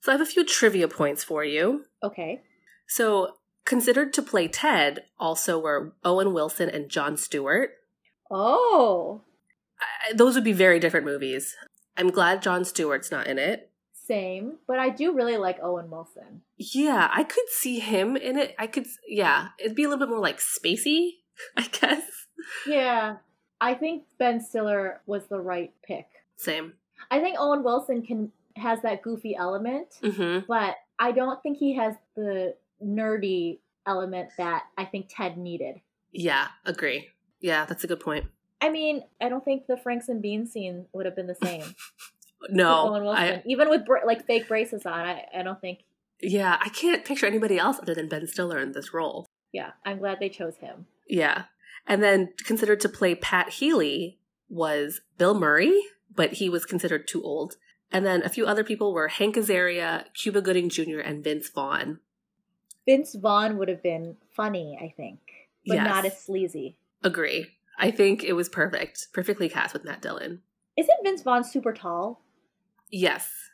[0.00, 1.84] So I have a few trivia points for you.
[2.02, 2.40] Okay,
[2.86, 3.34] So,
[3.66, 7.72] considered to play Ted also were Owen Wilson and Jon Stewart.
[8.30, 9.20] oh,
[9.80, 11.54] I, those would be very different movies.
[11.96, 13.70] I'm glad Jon Stewart's not in it.
[13.92, 16.42] same, but I do really like Owen Wilson.
[16.56, 18.54] Yeah, I could see him in it.
[18.58, 21.10] I could, yeah, it'd be a little bit more like spacey,
[21.56, 22.02] I guess.
[22.66, 23.16] Yeah,
[23.60, 26.06] I think Ben Stiller was the right pick.
[26.36, 26.74] Same.
[27.10, 30.46] I think Owen Wilson can has that goofy element, Mm-hmm.
[30.48, 32.54] but I don't think he has the
[32.84, 35.80] nerdy element that I think Ted needed.
[36.12, 37.08] Yeah, agree.
[37.40, 38.26] Yeah, that's a good point.
[38.60, 41.62] I mean, I don't think the Franks and Beans scene would have been the same.
[42.48, 44.94] No, Owen Wilson, I, even with like fake braces on.
[44.98, 45.80] I, I don't think.
[46.22, 49.26] yeah, I can't picture anybody else other than Ben Stiller in this role.
[49.52, 50.86] Yeah, I'm glad they chose him.
[51.06, 51.44] Yeah.
[51.86, 54.18] And then considered to play Pat Healy
[54.48, 55.80] was Bill Murray,
[56.14, 57.56] but he was considered too old.
[57.92, 61.98] And then a few other people were Hank Azaria, Cuba Gooding Jr., and Vince Vaughn.
[62.86, 65.20] Vince Vaughn would have been funny, I think,
[65.66, 65.86] but Yes.
[65.88, 66.76] not as sleazy.
[67.02, 67.48] Agree.
[67.78, 69.08] I think it was perfect.
[69.12, 70.42] Perfectly cast with Matt Dillon.
[70.76, 72.22] Isn't Vince Vaughn super tall?
[72.90, 73.50] Yes.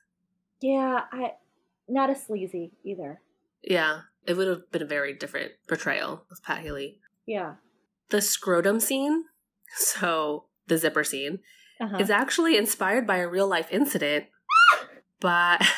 [0.61, 1.35] Yeah, I
[1.89, 3.21] not as sleazy either.
[3.63, 4.03] Yeah.
[4.27, 6.99] It would have been a very different portrayal of Pat Healy.
[7.27, 7.55] Yeah.
[8.11, 9.25] The scrotum scene,
[9.77, 11.41] so the zipper scene,
[11.81, 11.99] Uh-huh.
[11.99, 14.27] is actually inspired by a real life incident.
[15.21, 15.65] But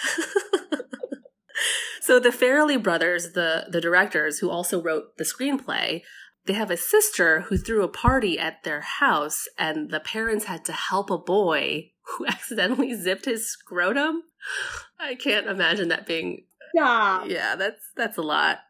[2.00, 6.02] so the Farrelly brothers, the the directors who also wrote the screenplay,
[6.46, 10.64] they have a sister who threw a party at their house, and the parents had
[10.66, 14.22] to help a boy who accidentally zipped his scrotum.
[14.98, 16.44] I can't imagine that being.
[16.74, 17.28] Stop.
[17.28, 18.60] Yeah, that's that's a lot.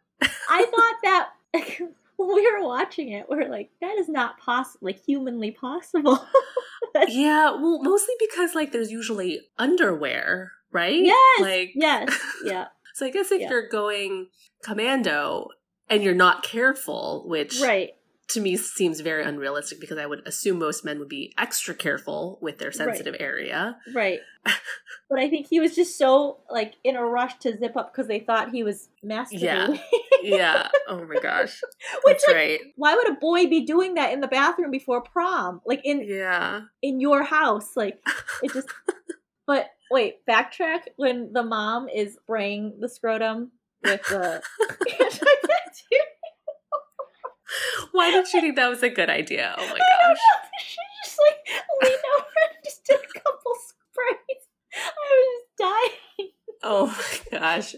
[0.49, 1.29] I thought that
[2.19, 6.19] when we were watching it, We're like, that is not possible, like humanly possible.
[7.09, 11.01] Yeah, well, mostly because like there's usually underwear, right?
[11.01, 11.41] yes.
[11.41, 12.19] like yes.
[12.45, 12.67] Yeah.
[12.95, 13.51] So I guess if Yeah.
[13.51, 14.29] you're going
[14.65, 15.49] commando
[15.89, 17.91] and you're not careful, which Right.
[18.29, 22.39] To me seems very unrealistic because I would assume most men would be extra careful
[22.43, 23.79] with their sensitive area.
[23.95, 24.21] Right.
[25.09, 28.07] but I think he was just so like in a rush to zip up because
[28.07, 29.81] they thought he was masturbating.
[30.23, 30.69] Yeah.
[30.89, 31.59] Oh my gosh.
[32.05, 32.61] Which like, right.
[32.77, 35.63] why would a boy be doing that in the bathroom before prom?
[35.65, 36.63] Like in Yeah.
[36.83, 37.77] in your house?
[37.77, 37.99] Like
[38.43, 38.69] it just.
[39.47, 43.53] but wait, backtrack when the mom is spraying the scrotum
[43.83, 44.43] with the.
[47.93, 49.55] Why did you think that was a good idea?
[49.57, 50.19] Oh my I don't gosh.
[50.19, 50.49] know.
[50.61, 54.43] She just like leaned over and just did a couple sprays.
[54.75, 56.31] I was dying.
[56.63, 56.87] Oh
[57.33, 57.75] my gosh.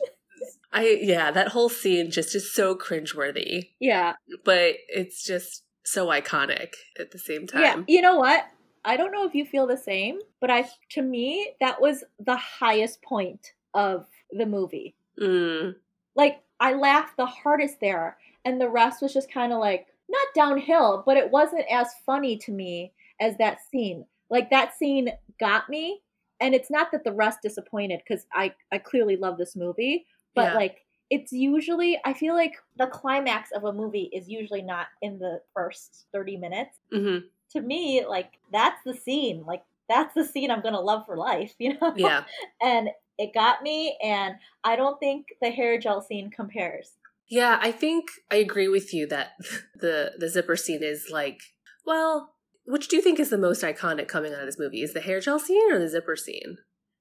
[0.73, 4.15] I yeah, that whole scene just is so cringeworthy, Yeah.
[4.45, 7.61] but it's just so iconic at the same time.
[7.63, 7.83] Yeah.
[7.89, 8.45] You know what?
[8.85, 12.37] I don't know if you feel the same, but I to me that was the
[12.37, 14.95] highest point of the movie.
[15.21, 15.75] Mm.
[16.17, 20.27] Like I laughed the hardest there, and the rest was just kind of like not
[20.35, 24.05] downhill, but it wasn't as funny to me as that scene.
[24.29, 26.03] Like that scene got me,
[26.41, 30.47] and it's not that the rest disappointed because I I clearly love this movie, but
[30.47, 30.55] Yeah.
[30.55, 35.19] like it's usually I feel like the climax of a movie is usually not in
[35.19, 36.79] the first 30 minutes.
[36.93, 37.19] hmm
[37.53, 39.45] To me, like that's the scene.
[39.45, 41.93] Like that's the scene I'm gonna love for life, you know?
[41.97, 42.25] Yeah.
[42.63, 46.93] and it got me and I don't think the hair gel scene compares.
[47.31, 49.31] Yeah, I think I agree with you that
[49.75, 51.41] the the zipper scene is like,
[51.87, 54.83] well, which do you think is the most iconic coming out of this movie?
[54.83, 56.59] Is the hair gel scene or the zipper scene?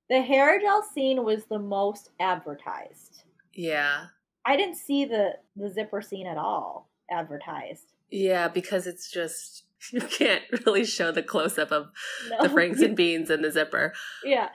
[0.10, 3.24] The hair gel scene was the most advertised.
[3.54, 4.06] Yeah.
[4.46, 7.94] I didn't see the the zipper scene at all advertised.
[8.12, 11.88] Yeah, because it's just you can't really show the close up of
[12.30, 12.44] No.
[12.44, 13.94] the franks and beans and the zipper.
[14.24, 14.50] yeah.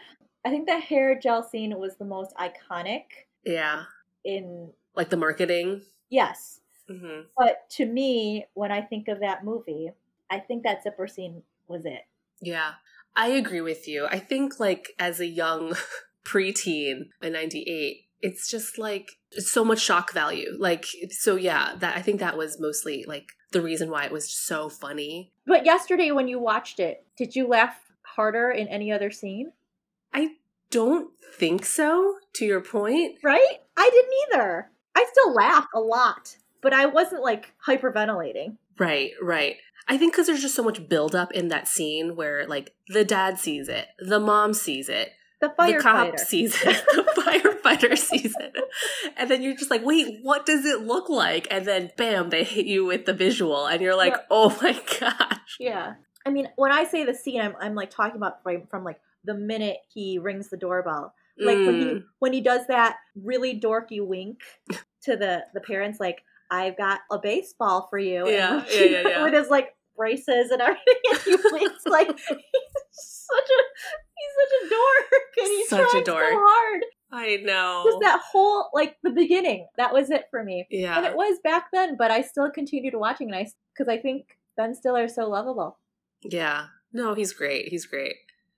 [0.46, 3.04] I think the hair gel scene was the most iconic
[3.46, 3.84] Yeah.
[4.24, 5.82] in Like the marketing.
[6.10, 6.60] yes.
[6.88, 9.90] hmm But to me, when I think of that movie,
[10.30, 12.02] I think that zipper scene was it.
[12.40, 12.72] Yeah.
[13.16, 14.06] I agree with you.
[14.10, 15.74] I think like as a young
[16.24, 20.50] preteen in 98, it's just like it's so much shock value.
[20.58, 24.28] Like so yeah, that I think that was mostly like the reason why it was
[24.30, 25.32] so funny.
[25.46, 29.52] But yesterday when you watched it, did you laugh harder in any other scene?
[30.12, 30.32] I
[30.70, 33.18] don't think so to your point.
[33.22, 33.58] Right?
[33.76, 34.70] I didn't either.
[34.96, 38.56] I still laughed a lot, but I wasn't like hyperventilating.
[38.78, 39.56] Right, right.
[39.86, 43.38] I think because there's just so much buildup in that scene where like the dad
[43.38, 48.56] sees it, the mom sees it, The the cop sees it, the firefighter sees it,
[49.16, 51.46] and then you're just like, wait, what does it look like?
[51.50, 54.22] And then bam, they hit you with the visual, and you're like, Yeah.
[54.30, 55.56] oh my gosh.
[55.60, 55.94] Yeah.
[56.26, 58.98] I mean, when I say the scene, I'm, I'm like talking about from, from like
[59.24, 61.12] the minute he rings the doorbell.
[61.38, 64.38] Like when he Mm, when he does that really dorky wink
[65.02, 68.28] to the the parents, like I've got a baseball for you.
[68.28, 69.22] Yeah, and yeah, yeah, yeah.
[69.24, 73.60] With his like braces and everything, and he winks like he's such a
[74.16, 76.24] he's such a dork, and he's Such a dork.
[76.30, 76.82] so hard.
[77.12, 77.82] I know.
[77.84, 79.68] Just that whole like the beginning.
[79.76, 80.66] That was it for me.
[80.70, 83.98] Yeah, And it was back then, but I still continued watching, and I because I
[83.98, 85.78] think Ben Stiller is so lovable.
[86.22, 86.66] Yeah.
[86.92, 87.68] No, he's great.
[87.68, 88.14] He's great.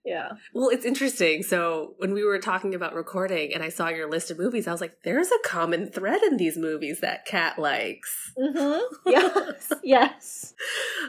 [0.06, 0.32] Yeah.
[0.54, 1.42] Well, it's interesting.
[1.42, 4.72] So when we were talking about recording and I saw your list of movies, I
[4.72, 8.32] was like, there's a common thread in these movies that Kat likes.
[8.38, 8.94] Mm-hmm.
[9.10, 9.72] Yes.
[9.82, 10.54] yes.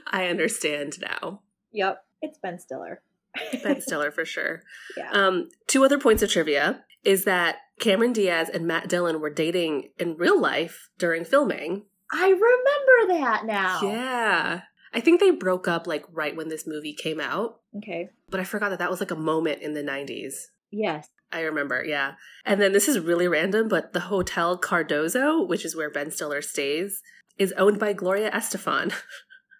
[0.07, 1.41] I understand now.
[1.71, 2.03] Yep.
[2.23, 3.01] It's Ben Stiller.
[3.63, 4.63] Ben Stiller for sure.
[4.97, 5.11] Yeah.
[5.11, 9.91] Um, two other points of trivia is that Cameron Diaz and Matt Dillon were dating
[9.99, 11.85] in real life during filming.
[12.11, 13.79] I remember that now.
[13.83, 14.61] Yeah.
[14.93, 18.09] I think they broke up like right when this movie came out, Okay.
[18.29, 20.47] but I forgot that that was like a moment in the 90s.
[20.71, 21.09] Yes.
[21.31, 22.13] I remember, yeah.
[22.45, 26.41] And then this is really random, but the Hotel Cardozo, which is where Ben Stiller
[26.41, 27.01] stays,
[27.37, 28.93] is owned by Gloria Estefan.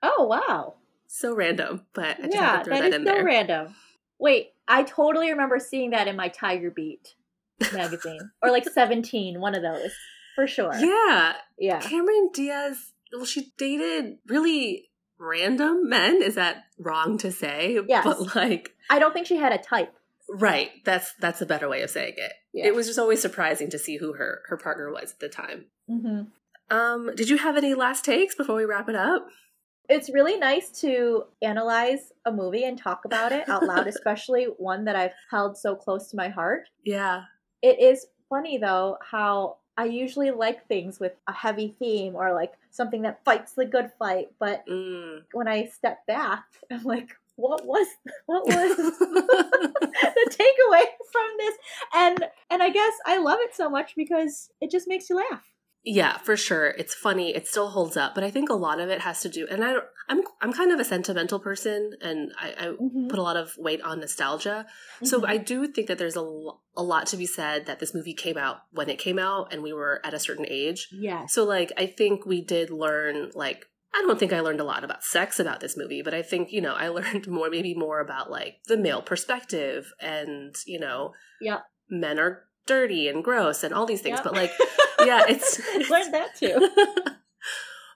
[0.03, 0.75] Oh wow.
[1.07, 3.25] so random, but I just yeah, have to throw that that, is in so there.
[3.25, 3.75] random.
[4.19, 7.15] Wait, I totally remember seeing that in my Tiger Beat
[7.73, 9.91] magazine, or like Seventeen, one of those
[10.35, 10.75] for sure.
[10.77, 11.79] Yeah, Yeah.
[11.79, 12.93] Cameron Diaz.
[13.11, 14.86] Well, she dated really
[15.19, 16.21] random men.
[16.21, 17.79] Is that wrong to say?
[17.87, 18.03] Yes.
[18.03, 19.93] But like, I don't think she had a type.
[20.29, 20.71] right?
[20.85, 22.33] That's that's a better way of saying it.
[22.53, 22.65] Yeah.
[22.67, 25.65] It was just always surprising to see who her her partner was at the time.
[25.89, 26.75] Mm-hmm.
[26.75, 29.27] Um, did you have any last takes before we wrap it up?
[29.89, 34.83] It's really nice to analyze a movie and talk about it out loud, especially one
[34.85, 36.63] that I've held so close to my heart.
[36.83, 37.21] Yeah.
[37.61, 42.53] It is funny though how I usually like things with a heavy theme or like
[42.71, 45.23] something that fights the good fight, but Mm.
[45.33, 47.87] when I step back, I'm like, what was
[48.25, 51.55] what was the takeaway from this?
[51.93, 55.43] And and I guess I love it so much because it just makes you laugh.
[55.83, 56.67] Yeah, for sure.
[56.77, 57.33] It's funny.
[57.35, 59.47] It still holds up, but I think a lot of it has to do.
[59.49, 63.09] And I, don't- I'm, I'm kind of a sentimental person, and I, I Mhm.
[63.09, 64.65] put a lot of weight on nostalgia.
[65.03, 65.27] So Mhm.
[65.27, 68.37] I do think that there's a, a lot to be said that this movie came
[68.37, 70.87] out when it came out, and we were at a certain age.
[70.91, 71.25] Yeah.
[71.27, 73.65] So like, I think we did learn like.
[73.93, 76.51] I don't think I learned a lot about sex about this movie, but I think,
[76.51, 81.13] you know, I learned more, maybe more about like the male perspective and, you know,
[81.41, 84.17] yeah men are dirty and gross and all these things.
[84.17, 84.23] Yep.
[84.25, 84.51] But like,
[85.03, 86.69] yeah, it's, I learned that too.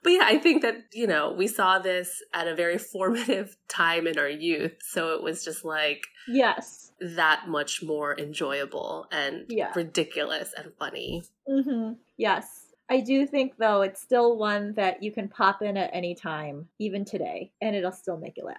[0.04, 4.08] But yeah, I think that, you know, we saw this at a very formative time
[4.08, 4.74] in our youth.
[4.82, 6.92] So it was just like Yes.
[7.00, 9.72] that much more enjoyable and Yeah.
[9.76, 11.24] ridiculous and funny.
[11.50, 11.94] Mm-hmm.
[12.18, 12.68] Yes.
[12.90, 16.68] I do think though it's still one that you can pop in at any time,
[16.80, 18.58] even today, and it'll still make you laugh.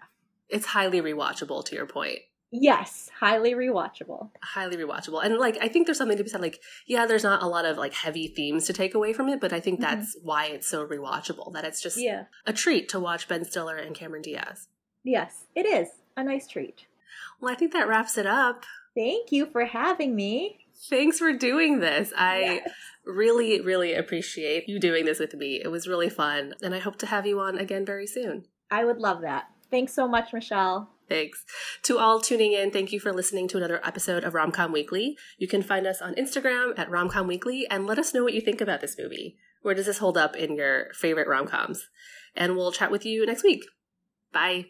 [0.48, 2.18] it's highly rewatchable to your point.
[2.54, 4.28] Yes, highly rewatchable.
[4.42, 5.24] Highly rewatchable.
[5.24, 7.64] And like I think there's something to be said like yeah, there's not a lot
[7.64, 9.96] of like heavy themes to take away from it, but I think Mm-hmm.
[10.00, 12.24] that's why it's so rewatchable that it's just Yeah.
[12.46, 14.68] a treat to watch Ben Stiller and Cameron Diaz.
[15.02, 16.86] Yes, it is a nice treat.
[17.40, 18.64] Well, I think that wraps it up.
[18.94, 20.58] Thank you for having me.
[20.90, 22.12] Thanks for doing this.
[22.16, 22.70] I Yes.
[23.06, 25.60] really, really appreciate you doing this with me.
[25.62, 28.44] It was really fun, and I hope to have you on again very soon.
[28.70, 29.46] I would love that.
[29.70, 30.90] Thanks so much, Michelle.
[31.12, 31.44] Thanks.
[31.82, 35.16] To all tuning in, thank you for listening to another episode of Romcom Weekly.
[35.36, 38.40] You can find us on Instagram at Romcom Weekly and let us know what you
[38.40, 39.36] think about this movie.
[39.60, 41.80] Where does this hold up in your favorite romcoms?
[42.34, 43.64] And we'll chat with you next week.
[44.32, 44.68] Bye.